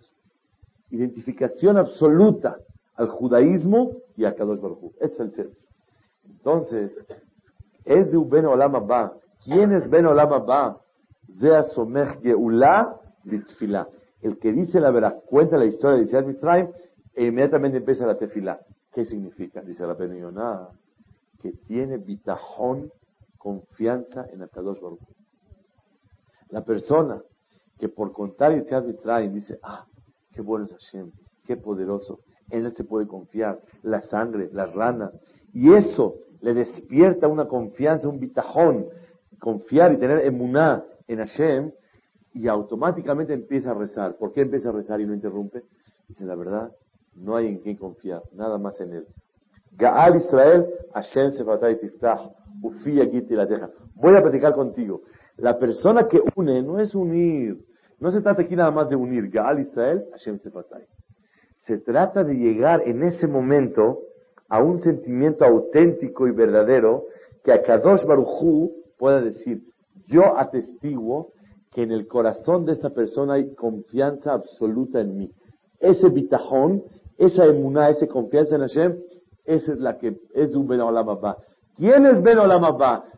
[0.90, 2.58] Identificación absoluta
[2.96, 5.50] al judaísmo y a Kadosh Baruj Ese es el ser.
[6.26, 7.06] Entonces,
[7.84, 9.14] es de Ben Olam Abba.
[9.44, 10.82] ¿Quién es Ben Olam Abba?
[11.40, 13.88] Zea Somech Geula Bitfila.
[14.22, 16.70] El que dice la verdad, cuenta la historia de Israel Mitzrayim
[17.14, 18.60] e inmediatamente empieza la tefila.
[18.92, 19.62] ¿Qué significa?
[19.62, 20.70] Dice la Yonah,
[21.42, 22.92] que tiene bitajón,
[23.38, 25.02] confianza en Akadosh Baruch.
[26.50, 27.22] La persona
[27.80, 29.86] que por contar Yitzhak Mitzrayim dice, ah,
[30.32, 31.12] qué bueno es Hashem,
[31.46, 35.12] qué poderoso, en él se puede confiar, la sangre, las ranas,
[35.54, 38.86] y eso le despierta una confianza, un bitajón,
[39.40, 41.72] confiar y tener emuná en Hashem,
[42.34, 44.18] y automáticamente empieza a rezar.
[44.18, 45.64] ¿Por qué empieza a rezar y no interrumpe?
[46.08, 46.72] Dice la verdad,
[47.16, 49.08] no hay en quien confiar, nada más en él.
[49.72, 52.32] Gaal Israel, Hashem Sefatay Tiftah,
[53.48, 53.70] deja.
[53.96, 55.02] Voy a platicar contigo.
[55.38, 57.58] La persona que une no es unir.
[58.00, 59.30] No se trata aquí nada más de unir.
[59.30, 60.86] Gaal Israel, Hashem Sefatay.
[61.60, 64.02] Se trata de llegar en ese momento
[64.50, 67.06] a un sentimiento auténtico y verdadero
[67.44, 69.64] que a Kadosh Baruchu pueda decir,
[70.08, 71.32] yo atestiguo
[71.72, 75.32] que en el corazón de esta persona hay confianza absoluta en mí.
[75.80, 76.84] Ese bitajón,
[77.18, 78.98] esa emuná, esa confianza en Hashem,
[79.44, 80.82] esa es la que es un Ben
[81.76, 82.64] ¿Quién es Ben Olam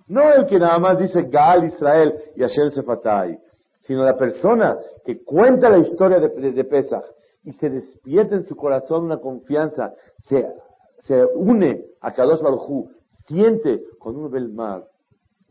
[0.07, 3.39] No el que nada más dice Gaal Israel y Hashem Sefatai,
[3.79, 7.03] sino la persona que cuenta la historia de, Pesach
[7.43, 10.47] y se despierta en su corazón una confianza, se,
[10.99, 12.89] se une a Kadosh Baruj
[13.27, 14.87] siente cuando uno ve el mar,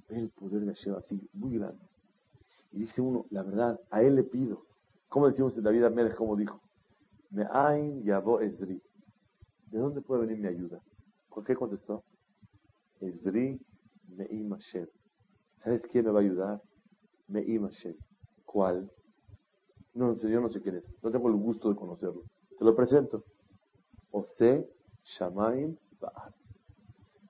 [0.09, 1.85] ve el poder de Hashem así, muy grande.
[2.73, 4.63] Y dice uno, la verdad, a él le pido.
[5.09, 6.61] ¿Cómo decimos en David Amélez, como dijo?
[7.31, 8.83] Me ain yabo esri.
[9.71, 10.81] ¿De dónde puede venir mi ayuda?
[11.31, 12.03] ¿Por qué contestó?
[13.01, 13.61] Esri
[14.09, 14.87] Me'im Hashem.
[15.59, 16.63] ¿Sabes quién me va a ayudar?
[17.29, 17.95] Me'im Hashem.
[18.45, 18.91] ¿Cuál?
[19.95, 20.93] No, no yo no sé quién es.
[21.03, 22.23] No tengo el gusto de conocerlo.
[22.59, 23.25] Te lo presento.
[24.11, 24.69] Ose
[25.05, 25.77] Shamaim.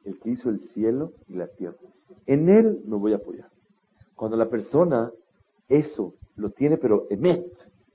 [0.04, 1.78] El que hizo el cielo y la tierra.
[2.26, 3.50] En él me voy a apoyar.
[4.14, 5.10] Cuando la persona
[5.68, 7.52] eso lo tiene, pero emet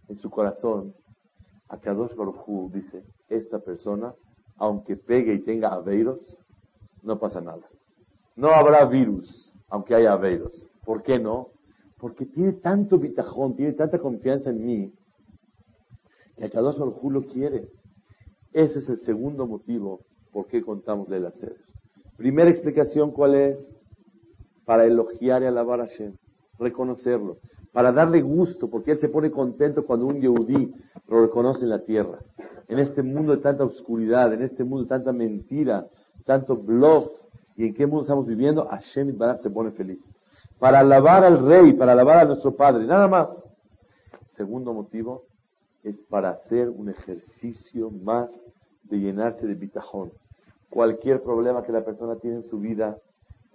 [0.07, 0.93] en su corazón,
[1.69, 4.13] a Kadosh Baruj dice, esta persona
[4.57, 6.37] aunque pegue y tenga aveiros,
[7.01, 7.67] no pasa nada.
[8.35, 10.67] No habrá virus, aunque haya aveiros.
[10.85, 11.49] ¿Por qué no?
[11.97, 14.93] Porque tiene tanto bitajón, tiene tanta confianza en mí,
[16.35, 17.67] que Akadosh Baruj lo quiere.
[18.53, 21.53] Ese es el segundo motivo por qué contamos de la sed.
[22.17, 23.79] Primera explicación, ¿cuál es?
[24.65, 26.13] Para elogiar y alabar a Hashem,
[26.57, 27.37] reconocerlo,
[27.71, 30.73] para darle gusto, porque él se pone contento cuando un yehudí
[31.07, 32.19] lo reconoce en la tierra
[32.71, 35.87] en este mundo de tanta oscuridad, en este mundo de tanta mentira,
[36.25, 37.07] tanto bluff,
[37.55, 40.09] y en qué mundo estamos viviendo, Hashem se pone feliz.
[40.59, 43.43] Para alabar al rey, para alabar a nuestro padre, nada más.
[44.35, 45.25] Segundo motivo
[45.83, 48.29] es para hacer un ejercicio más
[48.83, 50.11] de llenarse de bitajón.
[50.69, 52.97] Cualquier problema que la persona tiene en su vida,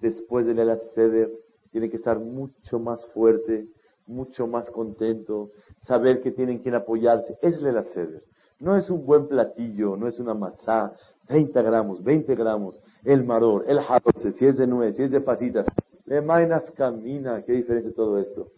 [0.00, 1.30] después de leer ceder,
[1.70, 3.66] tiene que estar mucho más fuerte,
[4.06, 5.50] mucho más contento,
[5.82, 7.38] saber que tienen quien apoyarse.
[7.42, 8.22] Es el ceder.
[8.58, 10.92] No es un buen platillo, no es una matzá,
[11.26, 15.20] 30 gramos, 20 gramos, el maror, el jarose, si es de nuez, si es de
[15.20, 15.66] pasitas,
[16.04, 18.48] le mainas camina, qué diferente todo esto.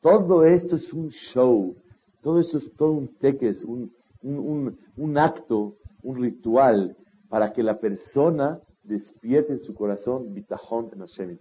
[0.00, 1.74] Todo esto es un show,
[2.22, 6.96] todo esto es todo un teques, un, un, un, acto, un ritual,
[7.28, 11.38] para que la persona despierte en su corazón bitajón en Hashem.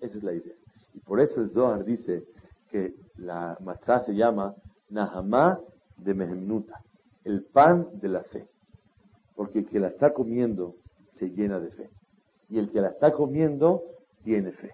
[0.00, 0.54] Esa es la idea.
[0.94, 2.24] Y por eso el Zohar dice
[2.70, 4.54] que la matzá se llama
[4.88, 5.60] Nahamá
[5.96, 6.80] de Mehemnuta
[7.26, 8.46] el pan de la fe.
[9.36, 10.74] Porque el que la está comiendo
[11.08, 11.90] se llena de fe.
[12.48, 13.82] Y el que la está comiendo
[14.24, 14.72] tiene fe.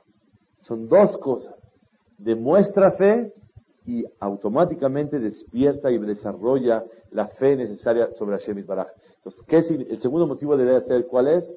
[0.60, 1.78] Son dos cosas.
[2.18, 3.32] Demuestra fe
[3.84, 8.88] y automáticamente despierta y desarrolla la fe necesaria sobre Hashem Baraj.
[9.16, 11.52] Entonces, ¿qué es el segundo motivo debe ser cuál es?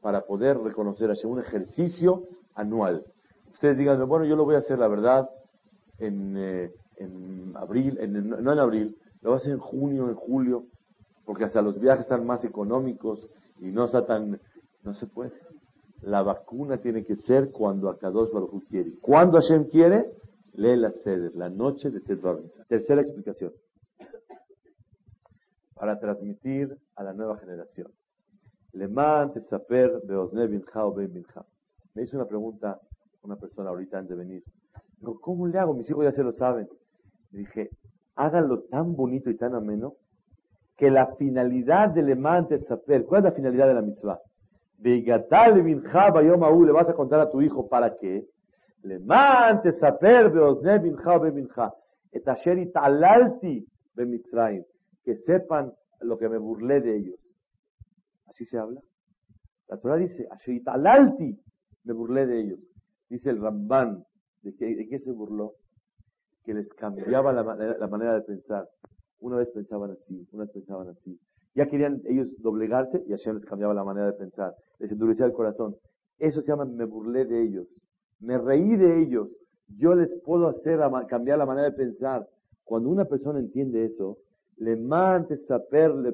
[0.00, 2.22] Para poder reconocer Hashem, un ejercicio
[2.54, 3.04] anual.
[3.52, 5.28] Ustedes digan, bueno, yo lo voy a hacer, la verdad,
[5.98, 6.70] en, eh,
[7.54, 7.98] abril,
[8.40, 10.64] no en abril, lo va a hacer en junio, en julio,
[11.24, 13.28] porque hasta los viajes están más económicos
[13.60, 14.40] y no está tan,
[14.82, 15.32] no se puede.
[16.02, 18.92] La vacuna tiene que ser cuando Akadosh Baruj quiere.
[19.00, 20.12] Cuando Hashem quiere,
[20.52, 22.18] lee la sede, la noche de Ted
[22.68, 23.52] Tercera explicación.
[25.74, 27.90] Para transmitir a la nueva generación.
[28.72, 32.80] Leman Tesaper Beosne Binja o Me hizo una pregunta
[33.22, 34.44] una persona ahorita antes de venir.
[35.20, 35.74] ¿cómo le hago?
[35.74, 36.68] Mis hijos ya se lo saben.
[37.30, 37.70] Le dije,
[38.14, 39.94] háganlo tan bonito y tan ameno
[40.76, 44.20] que la finalidad del emante saber, ¿cuál es la finalidad de la mitzvah?
[44.80, 48.26] le vas a contar a tu hijo para qué?
[48.84, 51.72] Le mante saper beozne binja beminja.
[52.12, 54.64] Et asher italalti bemitzrayim.
[55.02, 57.20] Que sepan lo que me burlé de ellos.
[58.26, 58.80] Así se habla.
[59.68, 61.34] La Torah dice, asher italalti
[61.84, 62.60] me burlé de ellos.
[63.08, 64.04] Dice el Ramban,
[64.42, 65.54] ¿de qué, se burló?
[66.44, 67.42] Que les cambiaba la,
[67.88, 68.68] manera de pensar.
[69.20, 71.18] Una vez pensaban así, una vez pensaban así.
[71.54, 74.54] Ya querían ellos doblegarse y Hashem les cambiaba la manera de pensar.
[74.78, 75.76] Les endurecía el corazón.
[76.18, 77.66] Eso se llama me burlé de ellos.
[78.20, 79.28] Me reí de ellos.
[79.76, 82.26] Yo les puedo hacer cambiar la manera de pensar.
[82.64, 84.18] Cuando una persona entiende eso,
[84.56, 86.10] le mante saper le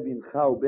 [0.00, 0.60] binja o.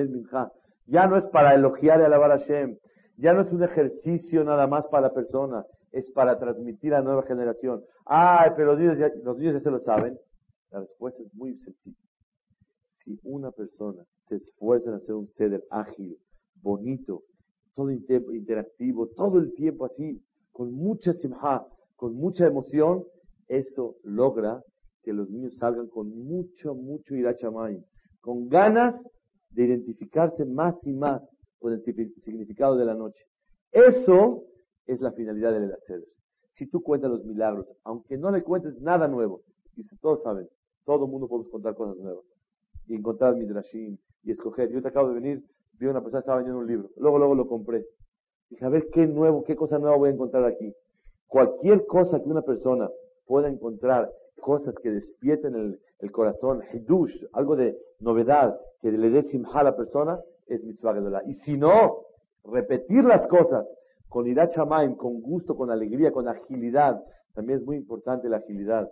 [0.87, 2.77] Ya no es para elogiar y alabar a Hashem.
[3.17, 5.65] Ya no es un ejercicio nada más para la persona.
[5.91, 7.83] Es para transmitir a la nueva generación.
[8.05, 10.19] Ay, pero los niños ya, los niños ya se lo saben.
[10.73, 11.97] La respuesta es muy sencilla.
[13.05, 16.17] Si una persona se esfuerza en hacer un ceder ágil,
[16.63, 17.25] bonito,
[17.75, 23.05] todo interactivo, todo el tiempo así, con mucha simha, con mucha emoción,
[23.49, 24.63] eso logra
[25.03, 27.85] que los niños salgan con mucho, mucho irachamay,
[28.21, 28.99] con ganas
[29.51, 31.23] de identificarse más y más
[31.59, 33.25] con el significado de la noche.
[33.73, 34.45] Eso
[34.87, 36.03] es la finalidad del hacer.
[36.53, 39.43] Si tú cuentas los milagros, aunque no le cuentes nada nuevo,
[39.77, 40.49] y todos saben,
[40.85, 42.25] todo el mundo puede contar cosas nuevas,
[42.87, 44.71] y encontrar midrashim, y escoger.
[44.71, 45.45] Yo te acabo de venir,
[45.79, 47.85] vi una persona que estaba vendiendo un libro, luego, luego lo compré.
[48.51, 50.75] Dije, a ver qué nuevo, qué cosa nueva voy a encontrar aquí.
[51.27, 52.91] Cualquier cosa que una persona
[53.27, 59.23] pueda encontrar cosas que despierten el, el corazón, hidush, algo de novedad, que le dé
[59.23, 61.23] simha a la persona, es mitzvah gedolah.
[61.27, 62.03] Y si no,
[62.45, 63.67] repetir las cosas
[64.13, 64.53] con irat
[64.99, 67.03] con gusto, con alegría, con agilidad.
[67.33, 68.91] También es muy importante la agilidad.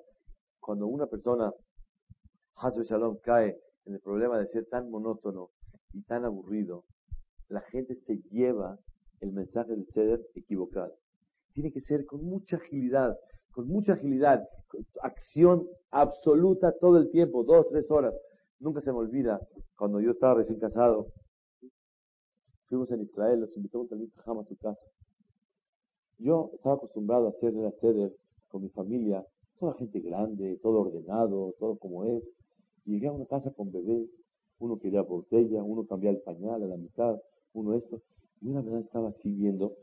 [0.60, 1.52] Cuando una persona,
[2.62, 5.48] Hazbe Shalom, cae en el problema de ser tan monótono
[5.94, 6.84] y tan aburrido,
[7.48, 8.78] la gente se lleva
[9.20, 10.94] el mensaje del ceder equivocado.
[11.54, 13.16] Tiene que ser con mucha agilidad,
[13.50, 14.46] con mucha agilidad,
[15.02, 18.14] acción absoluta todo el tiempo, dos, tres horas.
[18.58, 19.40] Nunca se me olvida,
[19.78, 21.06] cuando yo estaba recién casado,
[22.66, 24.84] fuimos en Israel, los invitó un talmud a su casa.
[26.18, 28.14] Yo estaba acostumbrado a hacer la sede
[28.48, 29.24] con mi familia,
[29.58, 32.22] toda gente grande, todo ordenado, todo como es.
[32.90, 34.08] Llegué a una casa con bebés,
[34.58, 37.20] uno quería botella, uno cambiaba el pañal a la mitad,
[37.54, 38.00] uno esto.
[38.42, 39.76] Y una vez estaba así viendo,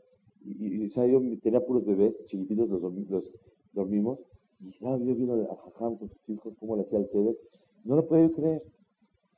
[0.44, 3.24] y, o sea, yo tenía puros bebés chiquititos, los, los
[3.72, 4.18] dormimos,
[4.60, 7.36] y estaba yo viendo a Jajam con sus hijos, cómo le hacía el ceder.
[7.84, 8.62] No lo podía creer.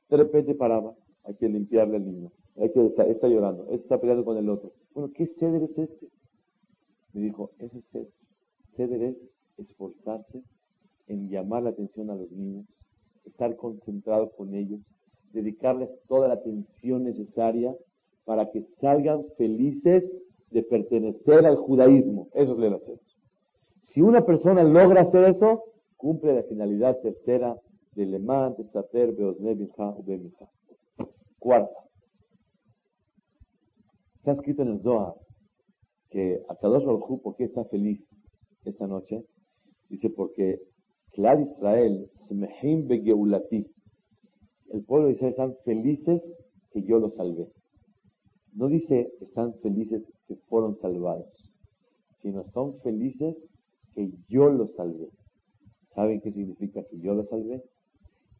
[0.09, 3.99] De repente paraba, hay que limpiarle al niño, hay que está, está llorando, este está
[3.99, 4.73] peleando con el otro.
[4.93, 6.07] Bueno, ¿qué ceder es este?
[7.13, 8.09] Me dijo, ese es ceder.
[8.75, 9.17] Ceder es
[9.57, 10.43] esforzarse
[11.07, 12.65] en llamar la atención a los niños,
[13.25, 14.79] estar concentrado con ellos,
[15.31, 17.75] dedicarles toda la atención necesaria
[18.25, 20.03] para que salgan felices
[20.51, 22.29] de pertenecer al judaísmo.
[22.33, 22.99] Eso es lo que
[23.83, 25.63] Si una persona logra hacer eso,
[25.97, 27.57] cumple la finalidad tercera
[27.95, 30.49] de Lemán, Testater, Beosne, o Beminja.
[31.39, 31.79] Cuarta.
[34.17, 35.13] Está escrito en el Zohar
[36.11, 38.05] que Akadosh Baruj ¿por qué está feliz
[38.65, 39.25] esta noche?
[39.89, 40.61] Dice, porque
[41.13, 43.65] Clar Israel, Smehim Begeulati,
[44.69, 46.33] el pueblo de Israel están felices
[46.71, 47.51] que yo los salvé.
[48.53, 51.51] No dice están felices que fueron salvados,
[52.21, 53.35] sino son felices
[53.93, 55.09] que yo los salvé.
[55.93, 57.61] ¿Saben qué significa que yo los salvé?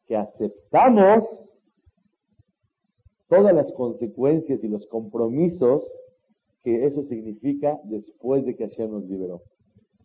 [0.08, 1.28] Que aceptamos
[3.28, 5.84] todas las consecuencias y los compromisos
[6.64, 9.42] que eso significa después de que Hashem nos liberó.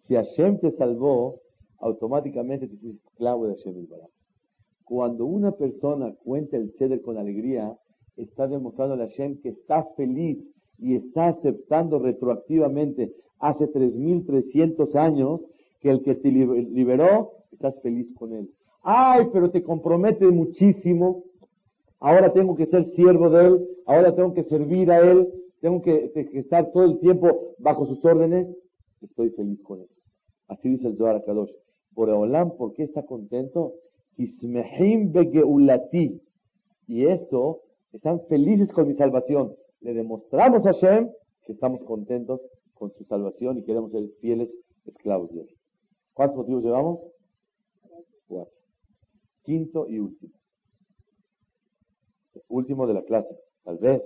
[0.05, 1.40] Si Hashem te salvó,
[1.81, 3.87] automáticamente te hiciste esclavo de Hashem
[4.85, 7.77] Cuando una persona cuenta el ceder con alegría,
[8.17, 10.39] está demostrando a Hashem que está feliz
[10.79, 15.41] y está aceptando retroactivamente hace 3.300 años
[15.81, 18.51] que el que te liberó, estás feliz con él.
[18.83, 21.25] Ay, pero te compromete muchísimo.
[21.99, 25.29] Ahora tengo que ser siervo de él, ahora tengo que servir a él,
[25.61, 28.47] tengo que, estar todo el tiempo bajo sus órdenes.
[29.01, 29.95] Estoy feliz con eso.
[30.49, 31.25] Así dice el Zohar.
[31.97, 33.73] Por Olam, ¿por qué está contento?
[34.19, 34.27] Y
[37.07, 39.57] eso, están felices con mi salvación.
[39.81, 41.11] Le demostramos a Hashem
[41.47, 42.43] que estamos contentos
[42.75, 45.49] con su salvación y queremos ser fieles esclavos de él.
[46.13, 47.01] ¿Cuántos motivos llevamos?
[48.29, 48.53] Cuatro.
[49.42, 50.35] Quinto y último.
[52.49, 53.35] Último de la clase.
[53.65, 54.03] Tal vez,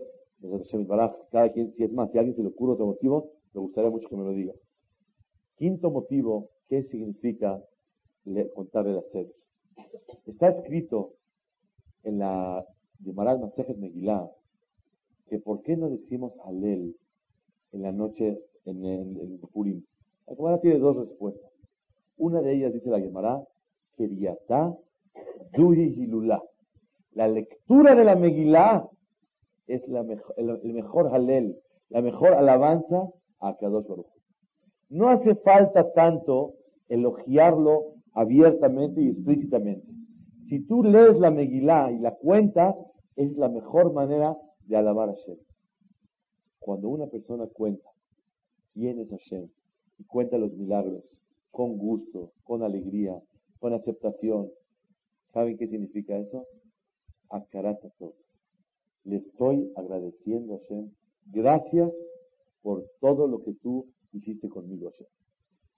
[1.32, 4.09] cada quien, si es más, si alguien se le ocurre otro motivo, me gustaría mucho
[4.09, 4.53] que me lo diga.
[5.57, 7.61] Quinto motivo, ¿qué significa
[8.55, 9.35] contarle las sedes?
[10.26, 11.14] Está escrito
[12.03, 12.64] en la
[13.03, 14.28] Gemara Masejet Megillah
[15.28, 16.97] que por qué no decimos Halel
[17.72, 19.83] en la noche en el, Purim.
[20.26, 21.51] La Gemara tiene dos respuestas.
[22.16, 23.43] Una de ellas dice la Gemara,
[23.97, 24.76] Keriatá
[25.55, 26.43] Zuhi Hilulá.
[27.12, 28.89] La lectura de la Megillah
[29.66, 30.01] es la
[30.37, 31.59] el, mejor Halel,
[31.89, 33.09] la mejor alabanza
[33.41, 34.07] a Kadosh Baruj.
[34.89, 36.55] No hace falta tanto
[36.89, 39.86] elogiarlo abiertamente y explícitamente.
[40.48, 42.74] Si tú lees la Megilá y la cuentas,
[43.16, 44.36] es la mejor manera
[44.66, 45.38] de alabar a Hashem.
[46.58, 47.88] Cuando una persona cuenta
[48.74, 49.48] quién es Hashem
[49.98, 51.04] y cuenta los milagros
[51.50, 53.20] con gusto, con alegría,
[53.58, 54.50] con aceptación,
[55.32, 56.46] ¿saben qué significa eso?
[57.98, 58.14] todo.
[59.04, 60.90] Le estoy agradeciendo a Hashem.
[61.26, 61.92] Gracias
[62.62, 65.06] por todo lo que tú hiciste conmigo, Hashem.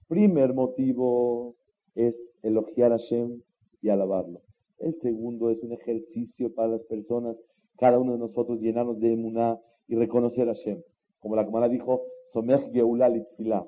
[0.07, 1.55] Primer motivo
[1.95, 3.41] es elogiar a Hashem
[3.81, 4.41] y alabarlo.
[4.79, 7.37] El segundo es un ejercicio para las personas,
[7.77, 10.81] cada uno de nosotros llenarnos de emuná y reconocer a Hashem.
[11.19, 12.01] Como la Kamala dijo,
[12.33, 13.11] Somech Geulá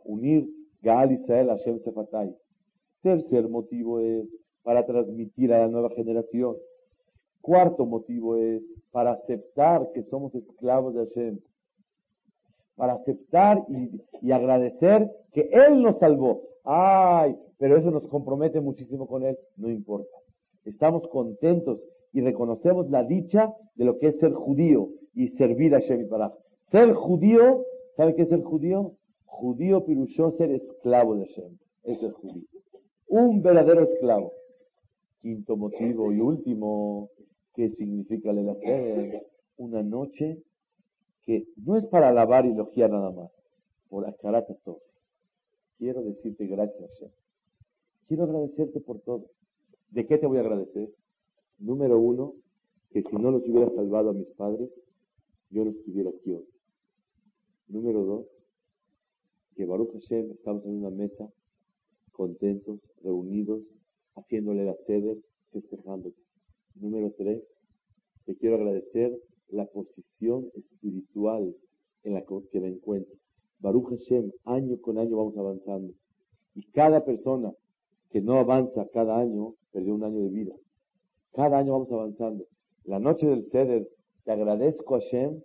[0.04, 0.48] unir
[0.82, 2.36] Gaal Israel Hashem Sefatay.
[3.02, 4.28] Tercer motivo es
[4.64, 6.58] para transmitir a la nueva generación.
[7.42, 11.40] Cuarto motivo es para aceptar que somos esclavos de Hashem.
[12.76, 13.64] Para aceptar
[14.22, 16.42] y agradecer que Él nos salvó.
[16.66, 19.38] Ay, pero eso nos compromete muchísimo con Él.
[19.56, 20.18] No importa.
[20.66, 21.80] Estamos contentos
[22.12, 26.34] y reconocemos la dicha de lo que es ser judío y servir a Hashem Baraj.
[26.72, 27.64] Ser judío,
[27.96, 28.94] ¿sabe qué es ser judío?
[29.26, 31.58] Judío pirushó ser esclavo de Hashem.
[31.84, 32.48] Es el judío.
[33.08, 34.34] Un verdadero esclavo.
[35.22, 37.10] Quinto motivo y último,
[37.54, 39.26] ¿qué significa el hacer?
[39.58, 40.42] Una noche
[41.24, 43.32] que no es para alabar y elogiar nada más,
[43.90, 44.06] por
[44.64, 44.85] todo.
[45.78, 47.12] Quiero decirte gracias, Hashem.
[48.08, 49.30] Quiero agradecerte por todo.
[49.90, 50.94] ¿De qué te voy a agradecer?
[51.58, 52.34] Número uno,
[52.92, 54.70] que si no los hubiera salvado a mis padres,
[55.50, 56.48] yo no estuviera aquí hoy.
[57.68, 58.26] Número dos,
[59.56, 61.30] que Baruch Hashem estamos en una mesa,
[62.12, 63.64] contentos, reunidos,
[64.16, 65.18] haciéndole la sede,
[65.52, 66.22] festejándote.
[66.76, 67.44] Número tres,
[68.26, 69.18] te quiero agradecer
[69.50, 71.56] la posición espiritual
[72.04, 73.16] en la que me encuentro.
[73.66, 75.92] Baruch Hashem, año con año vamos avanzando.
[76.54, 77.52] Y cada persona
[78.12, 80.54] que no avanza cada año, perdió un año de vida.
[81.34, 82.46] Cada año vamos avanzando.
[82.84, 83.90] La noche del Seder,
[84.24, 85.42] te agradezco a Hashem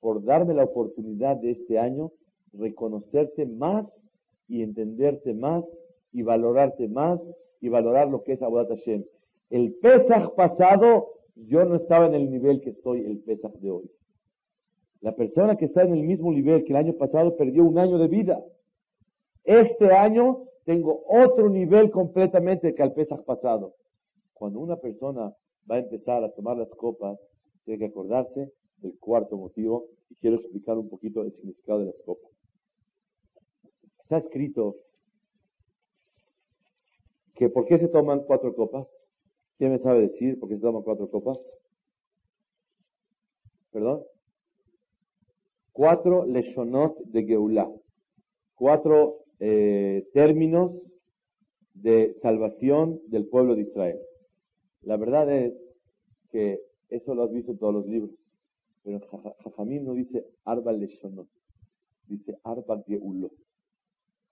[0.00, 2.12] por darme la oportunidad de este año
[2.52, 3.86] reconocerte más
[4.48, 5.64] y entenderte más
[6.12, 7.20] y valorarte más
[7.62, 9.02] y valorar lo que es Abodat Hashem.
[9.48, 13.90] El Pesach pasado, yo no estaba en el nivel que estoy el Pesach de hoy.
[15.02, 17.98] La persona que está en el mismo nivel que el año pasado perdió un año
[17.98, 18.42] de vida.
[19.42, 23.74] Este año tengo otro nivel completamente que al Pesach pasado.
[24.32, 25.34] Cuando una persona
[25.68, 27.18] va a empezar a tomar las copas,
[27.64, 31.98] tiene que acordarse del cuarto motivo y quiero explicar un poquito el significado de las
[32.00, 32.30] copas.
[34.02, 34.76] Está escrito
[37.34, 38.86] que ¿por qué se toman cuatro copas?
[39.58, 41.38] ¿Quién me sabe decir por qué se toman cuatro copas?
[43.72, 44.04] ¿Perdón?
[45.72, 47.70] Cuatro leshonot de Geulah.
[48.54, 50.72] Cuatro eh, términos
[51.74, 53.98] de salvación del pueblo de Israel.
[54.82, 55.54] La verdad es
[56.30, 56.60] que
[56.90, 58.10] eso lo has visto en todos los libros,
[58.82, 59.00] pero
[59.44, 61.28] Jajamín no dice Arba Leshonot,
[62.06, 63.30] dice Arba Geulo.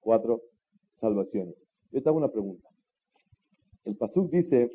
[0.00, 0.42] Cuatro
[1.00, 1.54] salvaciones.
[1.90, 2.68] Yo te hago una pregunta.
[3.84, 4.70] El Pasuk dice,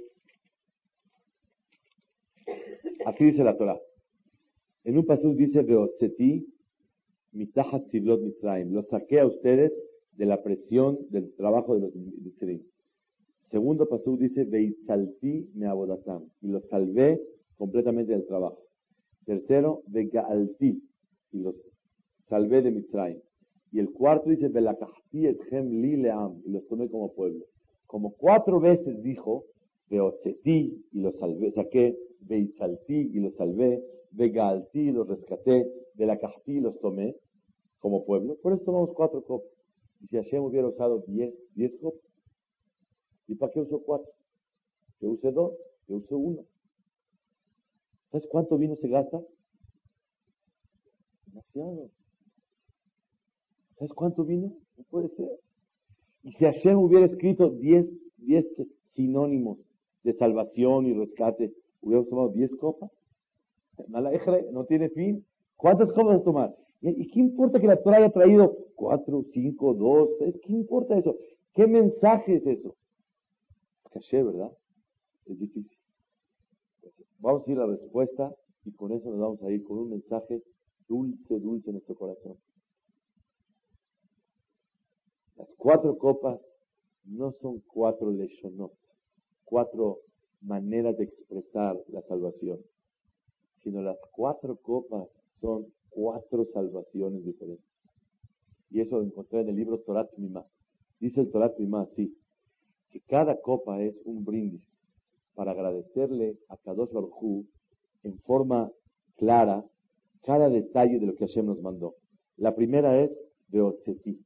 [3.05, 3.79] así dice la Torah.
[4.83, 5.63] En un Pasuk dice,
[7.35, 8.73] mitahat siblot mitzrayim.
[8.73, 9.71] Lo saqué a ustedes
[10.17, 12.61] de la presión del trabajo de los Mitzrim.
[13.51, 17.21] Segundo paso dice, Veitzalti me abodatam, y los salvé
[17.57, 18.59] completamente del trabajo.
[19.25, 20.81] Tercero, Vegaalti,
[21.31, 21.55] y los
[22.27, 23.19] salvé de Mitzrayim.
[23.71, 27.45] Y el cuarto dice, Velakahti etchem li leam, y los tomé como pueblo.
[27.85, 29.45] Como cuatro veces dijo,
[29.89, 36.61] Veotzeti, y los salvé, saqué, Veitzalti, y los salvé, Vegaalti, y los rescaté, Velakahti, y
[36.61, 37.15] los tomé
[37.85, 38.35] como pueblo.
[38.41, 39.51] Por eso tomamos cuatro copas.
[40.01, 42.01] Y si Hashem hubiera usado 10, 10 copas,
[43.27, 44.11] ¿y para qué usó cuatro?
[44.99, 45.53] Que use dos,
[45.85, 46.41] que use uno.
[48.09, 49.21] ¿Sabes cuánto vino se gasta?
[51.27, 51.91] Demasiado.
[53.77, 54.51] ¿Sabes cuánto vino?
[54.77, 55.29] No puede ser.
[56.23, 57.85] Y si Hashem hubiera escrito 10,
[58.17, 58.45] 10
[58.95, 59.59] sinónimos
[60.01, 62.89] de salvación y rescate, hubiéramos tomado 10 copas.
[64.51, 65.23] No tiene fin.
[65.55, 66.55] ¿Cuántas copas tomar?
[66.81, 70.09] ¿Y qué importa que la Torah haya traído cuatro, cinco, dos?
[70.43, 71.17] ¿Qué importa eso?
[71.53, 72.75] ¿Qué mensaje es eso?
[73.85, 74.51] Es caché, ¿verdad?
[75.25, 75.77] Es difícil.
[77.19, 79.89] Vamos a ir a la respuesta y con eso nos vamos a ir con un
[79.89, 80.43] mensaje
[80.87, 82.37] dulce, dulce en nuestro corazón.
[85.37, 86.39] Las cuatro copas
[87.05, 88.73] no son cuatro leshonot,
[89.43, 89.99] cuatro
[90.41, 92.59] maneras de expresar la salvación,
[93.63, 95.07] sino las cuatro copas
[95.41, 95.65] son
[95.95, 97.65] cuatro salvaciones diferentes.
[98.69, 100.45] Y eso lo encontré en el libro Torat Mima.
[100.99, 102.13] Dice el Torat Mima así,
[102.89, 104.67] que cada copa es un brindis
[105.33, 107.45] para agradecerle a Kadosh Baruj
[108.03, 108.71] en forma
[109.15, 109.65] clara
[110.23, 111.95] cada detalle de lo que Hashem nos mandó.
[112.35, 113.11] La primera es
[113.47, 114.19] Beotzeti,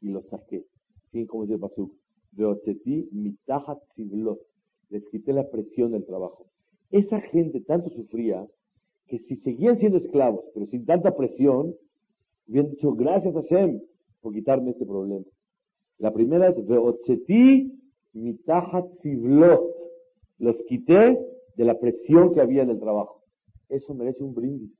[0.00, 0.66] y lo saqué.
[1.10, 1.92] Fíjense cómo dice el Pasuk.
[2.32, 4.40] Beotzeti mitahat tzivlot.
[4.90, 6.46] Les quité la presión del trabajo.
[6.90, 8.46] Esa gente tanto sufría
[9.12, 11.76] que si seguían siendo esclavos, pero sin tanta presión,
[12.48, 13.78] hubieran dicho gracias a Hashem
[14.22, 15.26] por quitarme este problema.
[15.98, 17.78] La primera es Beotzeti
[18.14, 19.60] mitahat tzivlot.
[20.38, 21.18] Los quité
[21.56, 23.20] de la presión que había en el trabajo.
[23.68, 24.72] Eso merece un brindis.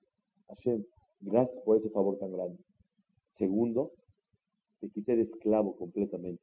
[0.48, 0.82] Hashem,
[1.20, 2.56] gracias por ese favor tan grande.
[3.36, 3.90] Segundo,
[4.80, 6.42] te quité de esclavo completamente.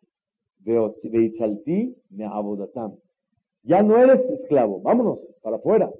[0.59, 0.95] Veo,
[2.11, 2.97] me abodatam.
[3.63, 5.91] Ya no eres esclavo, vámonos, para afuera.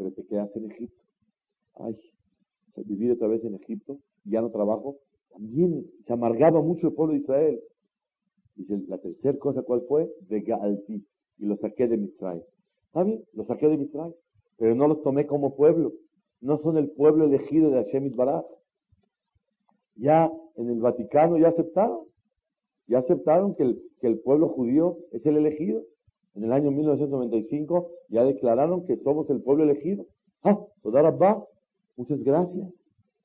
[0.00, 1.04] Pero te quedas en Egipto.
[1.74, 1.94] Ay,
[2.86, 4.96] vivir otra vez en Egipto, ya no trabajo.
[5.28, 7.60] También se amargaba mucho el pueblo de Israel.
[8.56, 10.10] Dice, la tercera cosa, ¿cuál fue?
[10.22, 11.06] De Gaalti.
[11.36, 12.42] Y lo saqué de Mitzray.
[12.86, 13.22] ¿Está bien?
[13.34, 14.14] Lo saqué de Mitzray.
[14.56, 15.92] Pero no los tomé como pueblo.
[16.40, 18.46] No son el pueblo elegido de Hashem Baraj.
[19.96, 22.06] Ya en el Vaticano ya aceptaron.
[22.86, 25.84] Ya aceptaron que el, que el pueblo judío es el elegido.
[26.34, 30.06] En el año 1995 ya declararon que somos el pueblo elegido.
[30.42, 31.46] Ah, Rabba,
[31.96, 32.68] muchas gracias.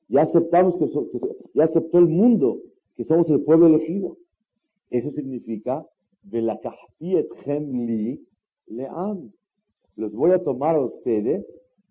[0.08, 0.88] Ya aceptamos que,
[1.54, 2.60] ya aceptó el mundo
[2.96, 4.16] que somos el pueblo elegido.
[4.90, 5.84] Eso significa
[6.30, 6.46] li
[8.68, 9.32] leam.
[9.96, 11.44] Los voy a tomar a ustedes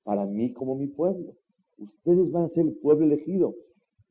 [0.04, 1.34] para mí como mi pueblo.
[1.78, 3.56] Ustedes van a ser el pueblo elegido.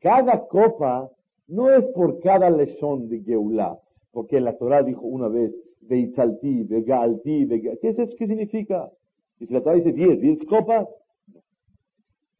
[0.01, 1.11] Cada copa
[1.47, 3.78] no es por cada lesión de Geulah,
[4.12, 5.57] porque la Torah dijo una vez,
[5.89, 7.49] Beitzalti, Begalti,
[7.80, 8.91] ¿qué, es, ¿qué significa?
[9.39, 10.89] Y si la Torah dice 10, 10 copas,
[11.32, 11.43] no.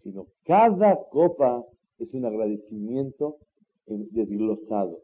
[0.03, 1.65] Sino cada copa
[1.99, 3.39] es un agradecimiento
[3.87, 5.01] desglosado.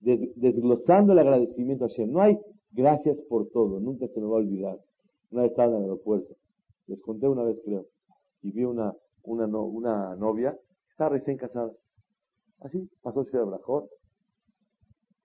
[0.00, 2.10] desglosando el agradecimiento a Hashem.
[2.10, 2.38] No hay
[2.72, 4.78] gracias por todo, nunca se me va a olvidar.
[5.30, 6.36] Una vez estaba en el aeropuerto,
[6.86, 7.86] les conté una vez creo,
[8.42, 10.56] y vi una, una, una novia
[10.94, 11.72] estaba recién casada.
[12.60, 13.90] Así pasó el Brajot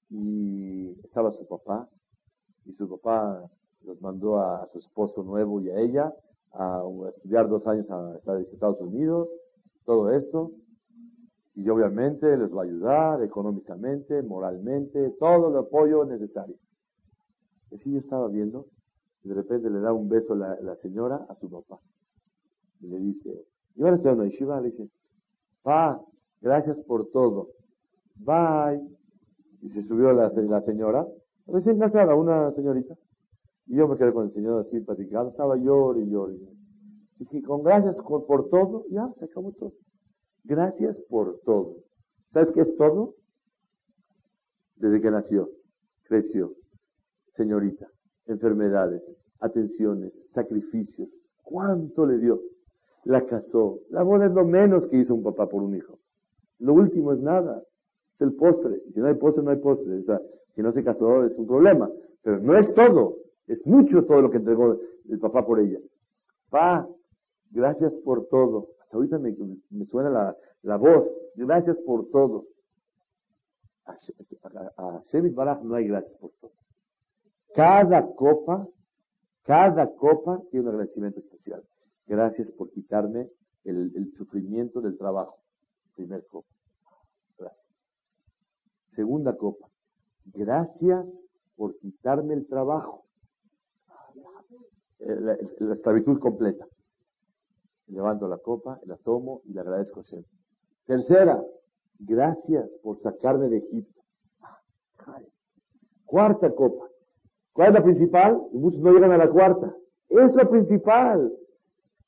[0.10, 1.88] y estaba su papá
[2.66, 3.50] y su papá
[3.86, 6.14] los mandó a, su esposo nuevo y a ella
[6.54, 9.30] a, estudiar dos años a, Estados Unidos,
[9.86, 10.52] todo esto.
[11.56, 16.56] Y obviamente les va a ayudar económicamente, moralmente, todo el apoyo necesario.
[17.72, 18.68] Y así yo estaba viendo,
[19.24, 21.80] y de repente le da un beso la, señora a su papá.
[22.80, 23.46] Y le dice,
[23.76, 24.90] y ahora estoy en Yeshiva, le dice,
[25.62, 26.02] pa,
[26.40, 27.50] gracias por todo.
[28.16, 28.82] Bye.
[29.62, 31.06] Y se subió la, la señora,
[31.52, 32.96] recién casada, una señorita.
[33.68, 36.52] Y yo me quedé con el señor así platicando, estaba llorando y llorando.
[37.20, 39.74] Dije, con gracias por, todo, ya, se acabó todo.
[40.44, 41.76] Gracias por todo.
[42.32, 43.16] ¿Sabes qué es todo?
[44.76, 45.50] Desde que nació,
[46.04, 46.54] creció,
[47.32, 47.88] señorita,
[48.26, 49.04] enfermedades,
[49.40, 51.10] atenciones, sacrificios.
[51.44, 52.40] ¿Cuánto le dio?
[53.04, 53.80] La casó.
[53.90, 56.00] La boda es lo menos que hizo un papá por un hijo.
[56.60, 57.62] Lo último es nada.
[58.20, 58.82] Es el postre.
[58.86, 59.98] Y si no hay postre, no hay postre.
[59.98, 61.90] O sea, si no se casó es un problema.
[62.22, 63.16] Pero no es todo.
[63.48, 65.80] Es mucho todo lo que entregó el papá por ella.
[66.50, 66.86] Pa,
[67.50, 68.72] gracias por todo.
[68.82, 71.08] Hasta ahorita me, suena la, la, voz.
[71.36, 72.46] Gracias por todo.
[73.86, 73.96] A,
[74.76, 75.02] a,
[75.34, 76.52] Baraj no hay gracias por todo.
[77.56, 78.68] Cada copa,
[79.44, 81.64] cada copa tiene un agradecimiento especial.
[82.06, 83.30] Gracias por quitarme
[83.64, 85.40] el, el sufrimiento del trabajo.
[85.96, 86.50] Primer copa.
[87.38, 87.69] Gracias.
[89.00, 89.66] Segunda copa.
[90.26, 91.24] Gracias
[91.56, 93.06] por quitarme el trabajo.
[95.00, 95.36] Eh, la,
[95.72, 96.68] esclavitud completa.
[97.88, 100.30] Levanto la copa, la tomo y le agradezco siempre.
[100.86, 101.42] Tercera,
[101.98, 104.02] gracias por sacarme de Egipto.
[106.04, 106.86] Cuarta copa.
[107.54, 108.50] ¿Cuál es la principal?
[108.52, 109.74] Y muchos no llegan a la cuarta.
[110.10, 111.32] Es la principal.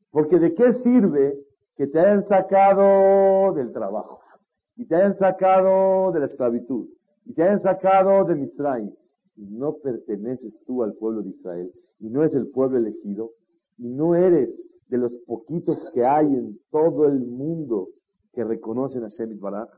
[0.10, 1.40] Porque ¿de qué sirve
[1.78, 4.21] que te hayan sacado del trabajo?
[4.82, 6.88] Y te hayan sacado de la esclavitud
[7.28, 8.92] y te hayan sacado de Mitzrayim,
[9.36, 13.30] y no perteneces tú al pueblo de Israel, y no es el pueblo elegido,
[13.78, 17.90] y no eres de los poquitos que hay en todo el mundo
[18.34, 19.70] que reconocen a Shemit Baraj,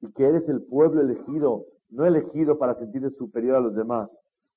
[0.00, 4.10] y que eres el pueblo elegido, no elegido para sentirte superior a los demás,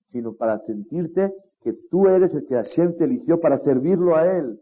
[0.06, 1.32] sino para sentirte
[1.62, 4.60] que tú eres el que Hashem te eligió para servirlo a Él.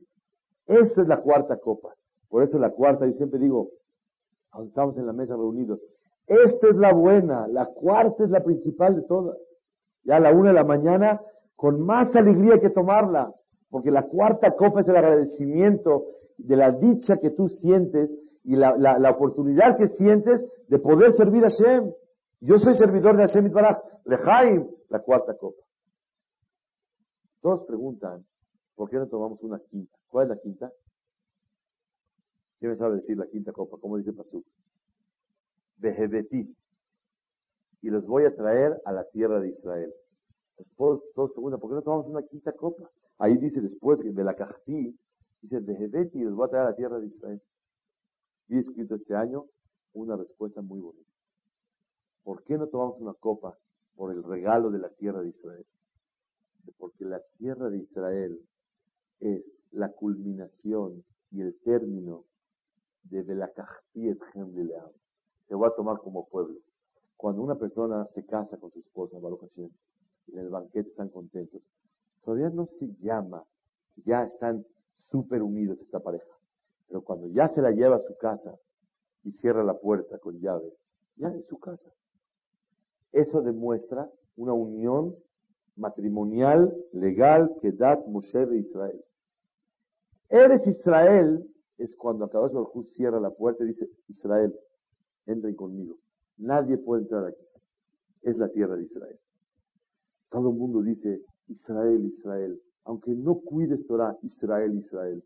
[0.68, 1.96] Esa es la cuarta copa.
[2.28, 3.70] Por eso la cuarta, yo siempre digo,
[4.66, 5.86] estamos en la mesa reunidos,
[6.28, 9.38] esta es la buena, la cuarta es la principal de todas.
[10.04, 11.22] Ya a la una de la mañana,
[11.56, 13.34] con más alegría que tomarla,
[13.70, 16.06] porque la cuarta copa es el agradecimiento
[16.38, 21.46] de la dicha que tú sientes y la, la, oportunidad que sientes de poder servir
[21.46, 21.92] a Hashem.
[22.40, 23.78] Yo soy servidor de Hashem Itbaraj.
[24.06, 25.62] Lejaim, la cuarta copa.
[27.42, 28.26] Todos preguntan,
[28.76, 29.96] ¿por qué no tomamos una quinta?
[30.08, 30.72] ¿Cuál es la quinta?
[32.62, 33.80] ¿Quién sabe decir la quinta copa?
[33.80, 34.46] ¿Cómo dice Pasuk?
[35.78, 36.56] Behebeti.
[37.82, 39.92] Y los voy a traer a la tierra de Israel.
[40.78, 42.88] Todos, todos preguntan, ¿por qué no tomamos una quinta copa?
[43.18, 44.96] Ahí dice después de la Cajtí,
[45.42, 47.42] dice Behebeti y los voy a traer a la tierra de Israel.
[48.48, 49.48] Y escrito este año
[49.94, 51.10] una respuesta muy bonita.
[52.22, 53.58] ¿Por qué no tomamos una copa
[53.96, 55.66] por el regalo de la tierra de Israel?
[56.78, 58.40] Porque la tierra de Israel
[59.20, 62.26] es la culminación y el término
[63.04, 63.36] de de
[65.48, 66.60] Te voy a tomar como pueblo.
[67.18, 71.62] Cuando una persona se casa con su esposa, en el banquete están contentos,
[72.24, 73.44] todavía no se llama
[74.06, 74.66] ya están
[75.06, 76.32] súper unidos esta pareja.
[76.88, 78.58] Pero cuando ya se la lleva a su casa
[79.24, 80.74] y cierra la puerta con llave,
[81.16, 81.92] ya es su casa.
[83.12, 85.16] Eso demuestra una unión
[85.76, 89.04] matrimonial, legal, que da Moshe de Israel.
[90.30, 91.51] Eres Israel
[91.82, 94.54] es cuando Akadosh Baruj cierra la puerta y dice, Israel,
[95.26, 95.98] entren conmigo.
[96.38, 97.44] Nadie puede entrar aquí.
[98.22, 99.20] Es la tierra de Israel.
[100.30, 102.62] Todo el mundo dice, Israel, Israel.
[102.84, 105.24] Aunque no cuides Torah, Israel, Israel.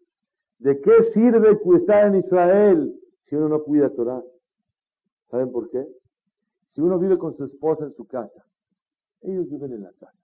[0.59, 4.23] ¿De qué sirve estar en Israel si uno no cuida Torah?
[5.29, 5.85] ¿Saben por qué?
[6.65, 8.43] Si uno vive con su esposa en su casa,
[9.21, 10.17] ellos viven en la casa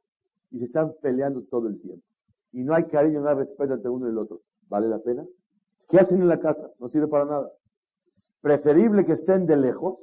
[0.51, 2.05] y se están peleando todo el tiempo.
[2.53, 4.41] Y no hay cariño, no hay respeto entre uno y el otro.
[4.67, 5.25] ¿Vale la pena?
[5.91, 6.71] ¿Qué hacen en la casa?
[6.79, 7.51] No sirve para nada.
[8.39, 10.01] Preferible que estén de lejos,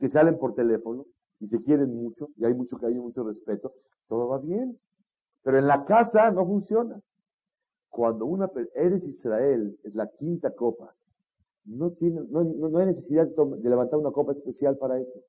[0.00, 1.06] que salen por teléfono
[1.38, 3.72] y se quieren mucho y hay mucho cariño, mucho respeto.
[4.08, 4.76] Todo va bien.
[5.44, 7.00] Pero en la casa no funciona.
[7.88, 10.92] Cuando una eres Israel, es la quinta copa,
[11.64, 15.20] no, tiene, no, no hay necesidad de, levantar una copa especial para eso.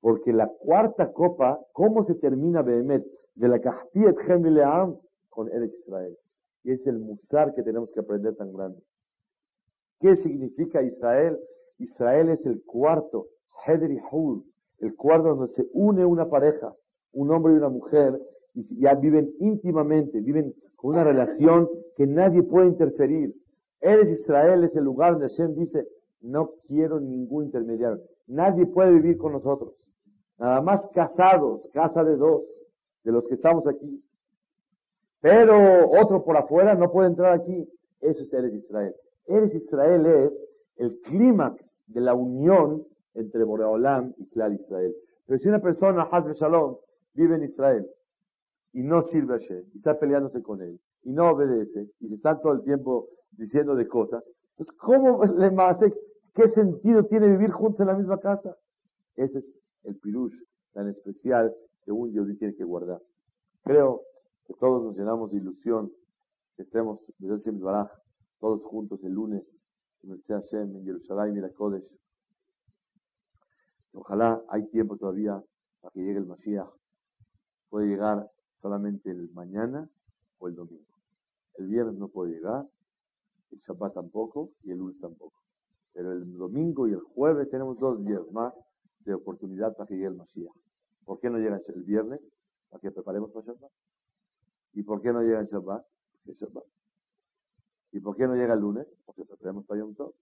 [0.00, 3.04] Porque la cuarta copa, ¿cómo se termina Behemet?
[3.34, 4.98] De la Kahtiet Leam
[5.28, 6.16] con Eres Israel.
[6.64, 8.82] Y es el musar que tenemos que aprender tan grande.
[10.00, 11.38] ¿Qué significa Israel?
[11.78, 13.28] Israel es el cuarto,
[13.66, 14.44] Hedri Hul,
[14.78, 16.74] el cuarto donde se une una pareja,
[17.12, 18.18] un hombre y una mujer,
[18.54, 23.34] y ya viven íntimamente, viven con una relación que nadie puede interferir.
[23.80, 25.86] Eres Israel, es el lugar donde Hashem dice,
[26.22, 28.02] no quiero ningún intermediario.
[28.26, 29.74] Nadie puede vivir con nosotros.
[30.38, 32.42] Nada más casados, casa de dos,
[33.04, 34.02] de los que estamos aquí.
[35.20, 37.68] Pero otro por afuera no puede entrar aquí.
[38.00, 38.94] Eso es Eres Israel.
[39.30, 40.32] Eres Israel es
[40.76, 44.92] el clímax de la unión entre Boreolam y Clar Israel.
[45.26, 46.76] Pero si una persona, Hazbe Shalom,
[47.14, 47.86] vive en Israel
[48.72, 52.14] y no sirve a Hashem, y está peleándose con él, y no obedece, y se
[52.14, 55.94] está todo el tiempo diciendo de cosas, entonces, ¿cómo le hace?
[56.34, 58.56] ¿Qué sentido tiene vivir juntos en la misma casa?
[59.16, 60.36] Ese es el pirush
[60.72, 61.54] tan especial
[61.84, 63.00] que un Yehudi tiene que guardar.
[63.62, 64.02] Creo
[64.46, 65.90] que todos nos llenamos de ilusión
[66.56, 67.00] que estemos,
[67.60, 67.90] Baraj,
[68.40, 69.64] todos juntos el lunes
[70.02, 71.96] en el Hashem, en Jerusalén y la Kodesh.
[73.92, 75.42] Ojalá hay tiempo todavía
[75.80, 76.70] para que llegue el Mashiach.
[77.68, 78.30] Puede llegar
[78.60, 79.88] solamente el mañana
[80.38, 80.86] o el domingo.
[81.56, 82.66] El viernes no puede llegar,
[83.50, 85.42] el Shabbat tampoco y el lunes tampoco.
[85.92, 88.54] Pero el domingo y el jueves tenemos dos días más
[89.00, 90.54] de oportunidad para que llegue el Mashiach.
[91.04, 92.20] ¿Por qué no llega el viernes?
[92.70, 93.72] Para que preparemos para Shabbat.
[94.72, 95.84] ¿Y por qué no llega el Shabbat?
[96.12, 96.79] Porque Shabbat.
[97.92, 98.86] ¿Y por qué no llega el lunes?
[99.04, 100.14] Porque preparemos para Yom Tov.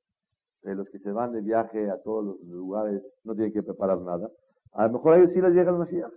[0.62, 4.30] los que se van de viaje a todos los lugares no tienen que preparar nada.
[4.72, 6.12] A lo mejor a ellos sí les llega el Mashiach.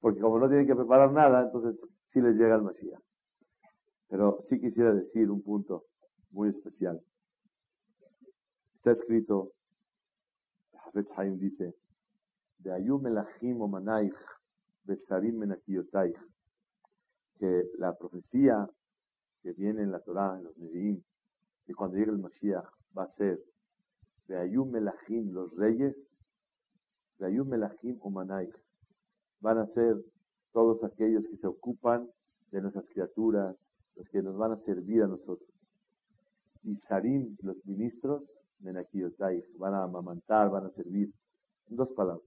[0.00, 1.76] Porque como no tienen que preparar nada, entonces
[2.06, 3.00] sí les llega el Mashiach.
[4.08, 5.84] Pero sí quisiera decir un punto
[6.30, 7.00] muy especial.
[8.74, 9.52] Está escrito,
[10.72, 11.74] Hafez Haim dice,
[12.58, 12.72] de
[17.38, 18.68] que la profecía
[19.42, 21.02] que viene en la Torah, en los Nevi'im,
[21.64, 23.42] que cuando llegue el Mashiach va a ser
[24.26, 25.96] de Ayum Melachim, los reyes,
[27.18, 28.54] de Ayum Melachim o Manaich,
[29.40, 29.96] van a ser
[30.52, 32.08] todos aquellos que se ocupan
[32.50, 33.56] de nuestras criaturas,
[33.96, 35.48] los que nos van a servir a nosotros.
[36.62, 41.12] Y Sarim, los ministros, Menakiotai, van a amamantar, van a servir.
[41.68, 42.26] En dos palabras.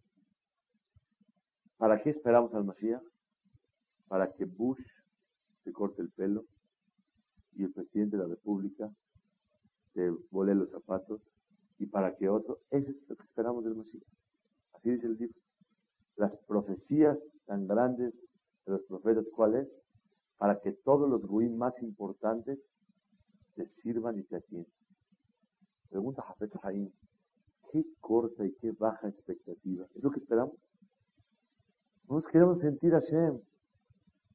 [1.78, 3.02] ¿Para qué esperamos al Mashiach?
[4.08, 4.82] Para que Bush
[5.64, 6.46] se corte el pelo
[7.54, 8.92] y el presidente de la República
[9.94, 11.22] se vole los zapatos
[11.80, 14.04] y para que otro, ese es lo que esperamos del Mashiach.
[14.74, 15.40] Así dice el libro.
[16.16, 18.14] Las profecías tan grandes
[18.66, 19.82] de los profetas, ¿cuál es?
[20.38, 22.60] Para que todos los ruin más importantes
[23.56, 24.72] te sirvan y te atiendan.
[25.90, 26.92] Pregunta Jafet Haim,
[27.72, 29.86] qué corta y qué baja expectativa.
[29.96, 30.56] ¿Es lo que esperamos?
[32.08, 33.40] No nos queremos sentir a Hashem.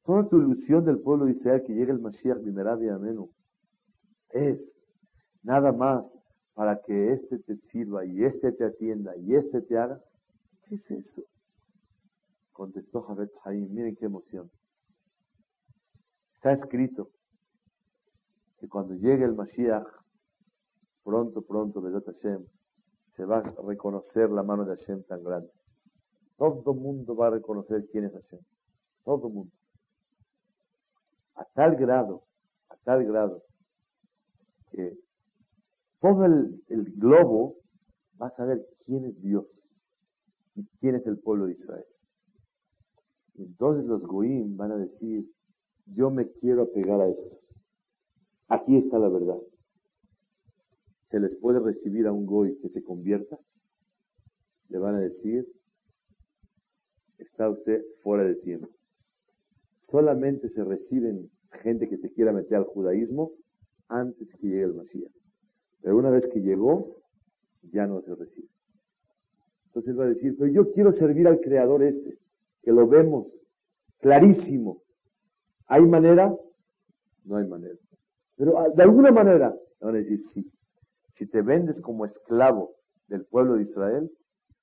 [0.07, 3.29] Toda tu ilusión del pueblo de Israel que llegue el Mashiach Bimerab Amenu
[4.29, 4.57] es
[5.43, 6.17] nada más
[6.53, 10.01] para que este te sirva y este te atienda y este te haga.
[10.63, 11.23] ¿Qué es eso?
[12.53, 14.49] Contestó Javet Haim, miren qué emoción.
[16.35, 17.09] Está escrito
[18.59, 19.87] que cuando llegue el Mashiach,
[21.03, 22.45] pronto, pronto, Vedat Hashem,
[23.09, 25.51] se va a reconocer la mano de Hashem tan grande.
[26.37, 28.39] Todo el mundo va a reconocer quién es Hashem.
[29.03, 29.57] Todo el mundo.
[31.37, 32.23] A tal grado,
[32.69, 33.43] a tal grado,
[34.71, 34.97] que
[35.99, 36.63] todo el,
[36.95, 37.57] globo
[38.21, 39.71] va a saber quién es Dios
[40.55, 41.85] y quién es el pueblo de Israel.
[43.35, 45.25] Entonces los goim van a decir,
[45.85, 47.39] yo me quiero apegar a esto.
[48.47, 49.37] Aquí está la verdad.
[51.09, 53.37] ¿Se les puede recibir a un goy que se convierta?
[54.69, 55.47] Le van a decir,
[57.17, 58.76] está usted fuera de tiempo.
[59.89, 61.29] Solamente se reciben
[61.63, 63.31] gente que se quiera meter al judaísmo
[63.87, 65.11] antes que llegue el Mashiach.
[65.81, 66.97] Pero una vez que llegó,
[67.71, 68.49] ya no se recibe.
[69.67, 72.17] Entonces va a decir, pero yo quiero servir al Creador este,
[72.63, 73.27] que lo vemos
[73.99, 74.81] clarísimo.
[75.67, 76.35] ¿Hay manera?
[77.23, 77.75] No hay manera.
[78.35, 80.51] Pero ah, de alguna manera, van a decir sí.
[81.15, 82.75] Si te vendes como esclavo
[83.07, 84.11] del pueblo de Israel,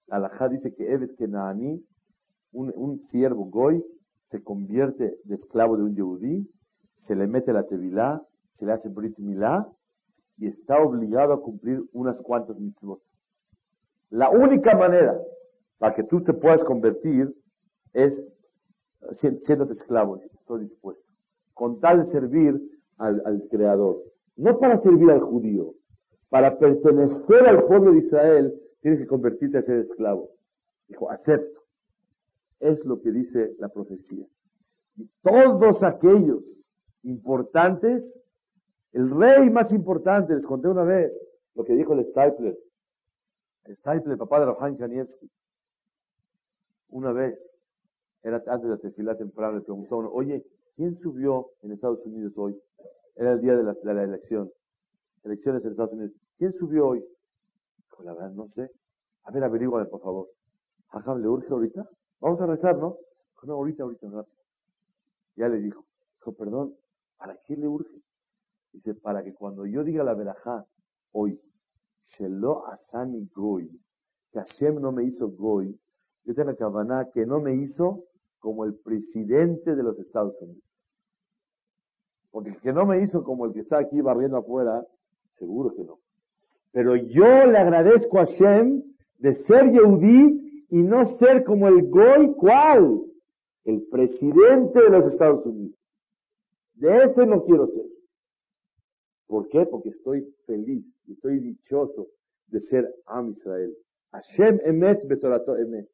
[0.09, 1.83] Alajá dice que Evet Kenaani,
[2.53, 3.83] un, un siervo goy,
[4.29, 6.51] se convierte de esclavo de un yehudí,
[6.95, 9.69] se le mete la tevilá, se le hace Brit Milá
[10.39, 13.01] y está obligado a cumplir unas cuantas mitzvot.
[14.11, 15.21] La única manera
[15.79, 17.35] para que tú te puedas convertir
[17.93, 18.23] es
[19.13, 20.21] siendo esclavo.
[20.33, 21.05] Estoy dispuesto.
[21.53, 22.61] Con tal de servir
[22.99, 24.03] al, al Creador.
[24.37, 25.75] No para servir al judío.
[26.29, 30.31] Para pertenecer al pueblo de Israel, tienes que convertirte a ser esclavo.
[30.89, 31.64] Dijo, acepto.
[32.61, 34.27] Es lo que dice la profecía.
[34.97, 38.05] Y todos aquellos importantes
[38.95, 41.13] el rey más importante, les conté una vez
[41.55, 42.57] lo que dijo el Stapler.
[43.65, 45.29] El Stapler, papá de Rohan Kanievski.
[46.91, 47.59] Una vez,
[48.23, 50.47] era antes de la tefilá temprano, le preguntó uno, oye,
[50.77, 52.57] ¿quién subió en Estados Unidos hoy?
[53.17, 54.49] Era el día de la, elección.
[55.25, 56.13] Elecciones en Estados Unidos.
[56.39, 57.05] ¿Quién subió hoy?
[57.79, 58.71] Dijo, la verdad, no sé.
[59.25, 60.29] A ver, averíguame, por favor.
[61.19, 61.85] ¿le urge ahorita?
[62.25, 62.97] Vamos a rezar, ¿no?
[63.33, 64.39] Dijo, no, ahorita, ahorita, rápido.
[65.37, 65.85] Ya le dijo.
[66.17, 66.75] Dijo, perdón,
[67.19, 68.01] ¿para qué le urge?
[68.73, 70.65] Dice, para que cuando yo diga la verajá
[71.13, 71.39] hoy,
[72.03, 73.69] Shelo Asani Goy,
[74.33, 75.79] que Hashem no me hizo Goy,
[76.25, 76.51] yo tengo
[76.85, 78.05] la que no me hizo
[78.39, 80.65] como el presidente de los Estados Unidos.
[82.31, 84.83] Porque el que no me hizo como el que está aquí barriendo afuera,
[85.39, 85.99] seguro que no.
[86.73, 88.83] Pero yo le agradezco a Hashem
[89.19, 93.03] de ser Yehudí y no ser como el Goy, ¿cuál?
[93.65, 95.79] El presidente de los Estados Unidos.
[96.75, 97.87] De ese no quiero ser.
[99.27, 99.65] ¿Por qué?
[99.67, 102.09] Porque estoy feliz, estoy dichoso
[102.49, 103.75] de ser Am Israel.
[104.13, 105.89] Hashem emet betorato emet.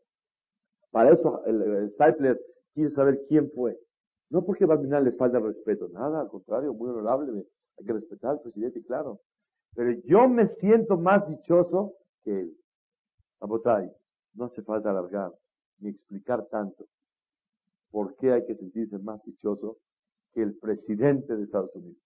[0.90, 2.40] Para eso el, Stapler
[2.74, 3.78] quiere saber quién fue.
[4.30, 7.46] No porque Barminal le falta respeto, nada, al contrario, muy honorable,
[7.78, 9.20] hay que respetar al presidente, claro.
[9.74, 12.56] Pero yo me siento más dichoso que él.
[13.40, 13.90] Abotay,
[14.34, 15.32] no hace falta alargar
[15.78, 16.86] ni explicar tanto
[17.90, 19.78] por qué hay que sentirse más dichoso
[20.32, 22.00] que el presidente de Estados Unidos.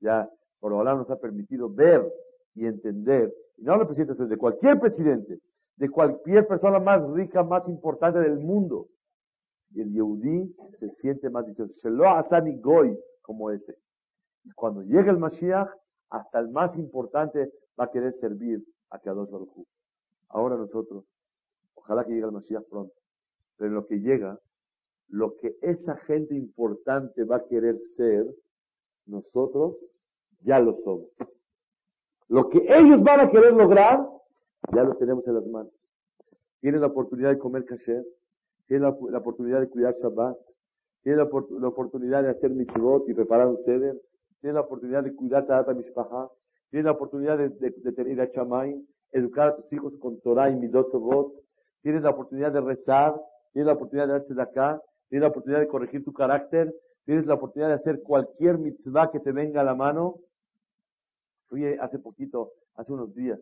[0.00, 0.30] Ya
[0.60, 2.10] Borobalá nos ha permitido ver
[2.54, 5.40] y entender, y no el presidente, de cualquier presidente,
[5.76, 8.88] de cualquier persona más rica, más importante del mundo.
[9.74, 11.72] El Yehudí se siente más dichoso.
[11.74, 13.76] Shelo Asani Goy, como ese.
[14.44, 15.68] Y cuando llegue el Mashiach,
[16.10, 19.66] hasta el más importante va a querer servir a Kadosh Baruj
[20.28, 21.04] Ahora nosotros,
[21.84, 22.94] ojalá que llegue el Mashiach pronto,
[23.56, 24.38] pero en lo que llega,
[25.08, 28.26] lo que esa gente importante va a querer ser,
[29.06, 29.76] nosotros
[30.40, 31.08] ya lo somos.
[32.28, 34.08] Lo que ellos van a querer lograr,
[34.74, 35.72] ya lo tenemos en las manos.
[36.60, 38.02] Tienen la oportunidad de comer kasher,
[38.66, 40.36] tienen la, oportunidad de cuidar Shabbat,
[41.02, 44.00] tienen la, oportunidad de hacer mitzvot y preparar un ceder,
[44.40, 46.30] tienen la oportunidad de cuidar Tata Mishpaha,
[46.70, 47.50] tienen la oportunidad de,
[47.92, 48.82] tener a Chamay,
[49.12, 51.43] educar a tus hijos con Torah y Midot Tovot,
[51.84, 53.14] tienes la oportunidad de rezar,
[53.52, 56.74] tienes la oportunidad de darse de acá, tienes la oportunidad de corregir tu carácter,
[57.04, 60.16] tienes la oportunidad de hacer cualquier mitzvah que te venga a la mano,
[61.48, 63.38] Fui hace poquito, hace unos días,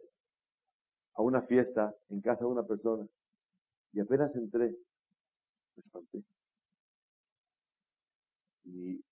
[1.14, 3.07] a una fiesta en casa de una persona
[3.93, 4.76] y apenas entré,
[5.76, 6.24] me espanté.
[8.64, 9.05] Y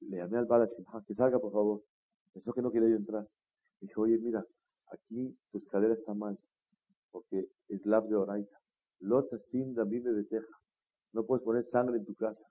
[0.00, 0.68] le llamé al Bala
[1.06, 1.82] que salga por favor.
[2.34, 3.26] Pensó que no quería yo entrar.
[3.80, 4.44] Dije, oye, mira,
[4.92, 6.38] aquí tu escalera está mal,
[7.10, 8.60] porque es la de oraita.
[9.00, 9.24] No
[11.24, 12.42] puedes poner sangre en tu casa.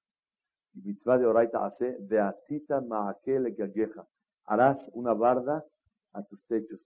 [0.74, 4.06] Y mitzvah de oraita hace de asita maakele gageja.
[4.46, 5.66] Harás una barda
[6.14, 6.80] a tus techos.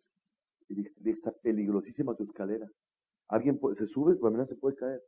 [0.70, 2.68] Y está peligrosísima tu escalera.
[3.28, 5.02] Alguien se sube, por lo menos se puede caer.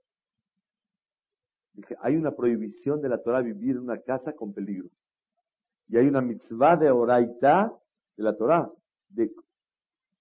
[1.74, 4.90] Dije, hay una prohibición de la Torah vivir en una casa con peligro.
[5.88, 7.74] Y hay una mitzvah de oraita
[8.18, 8.72] de la Torah
[9.10, 9.32] de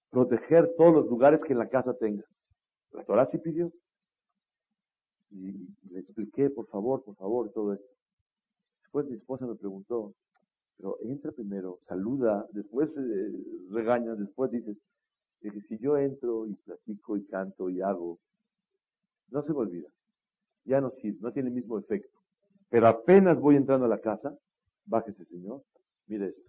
[0.09, 2.25] proteger todos los lugares que en la casa tengas.
[2.91, 3.71] La Torah sí pidió.
[5.31, 5.51] Y
[5.89, 7.87] le expliqué, por favor, por favor, todo esto.
[8.83, 10.13] Después mi esposa me preguntó,
[10.77, 13.31] pero entra primero, saluda, después eh,
[13.69, 14.77] regaña, después dices,
[15.41, 18.19] que si yo entro y platico y canto y hago,
[19.29, 19.89] no se me olvida.
[20.65, 22.19] Ya no sirve, no tiene el mismo efecto.
[22.69, 24.37] Pero apenas voy entrando a la casa,
[24.85, 25.63] bájese señor,
[26.07, 26.41] mire esto.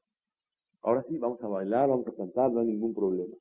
[0.83, 3.35] Ahora sí, vamos a bailar, vamos a cantar, no hay ningún problema.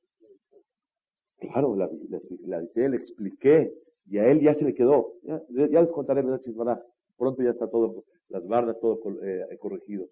[1.38, 1.90] Claro, la,
[2.46, 3.72] la, le expliqué,
[4.06, 5.14] y a él ya se le quedó.
[5.22, 5.42] Ya,
[5.82, 6.22] les contaré,
[7.16, 10.06] Pronto ya está todo, las bardas, todo eh, corregido.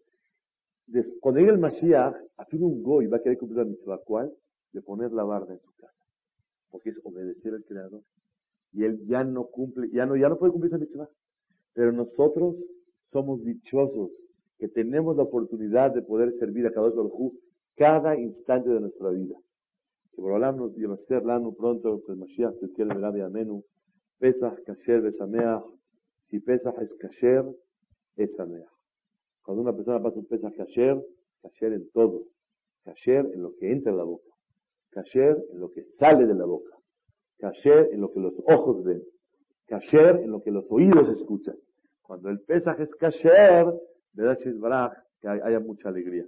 [1.20, 3.98] cuando llegue el Mashiach, aquí un goy va a querer cumplir la mitzvah.
[4.04, 4.32] ¿Cuál?
[4.72, 6.04] De poner la barda en su casa.
[6.70, 8.02] Porque es obedecer al Creador.
[8.72, 11.08] Y él ya no cumple, ya no, ya no puede cumplir esa mitzvah.
[11.74, 12.56] Pero nosotros
[13.10, 14.10] somos dichosos
[14.58, 17.32] que tenemos la oportunidad de poder servir a cada Baruj
[17.76, 19.34] cada instante de nuestra vida.
[20.14, 20.72] Que hablar nos
[21.08, 23.64] ser lano pronto, pues Mashiach se quiere ver a Amenu.
[24.20, 25.64] Pesach, Kasher, Besameach.
[26.24, 27.44] Si Pesach es Kasher,
[28.16, 28.68] es Sameach.
[29.42, 31.02] Cuando una persona pasa un Pesach Kasher,
[31.42, 32.26] Kasher en todo.
[32.84, 34.30] Kasher en lo que entra en la boca.
[34.90, 36.76] Kasher en lo que sale de la boca.
[37.38, 39.02] Kasher en lo que los ojos ven.
[39.66, 41.56] Kasher en lo que los oídos escuchan.
[42.02, 43.66] Cuando el Pesach es Kasher,
[44.12, 46.26] ¿verdad, que haya mucha alegría.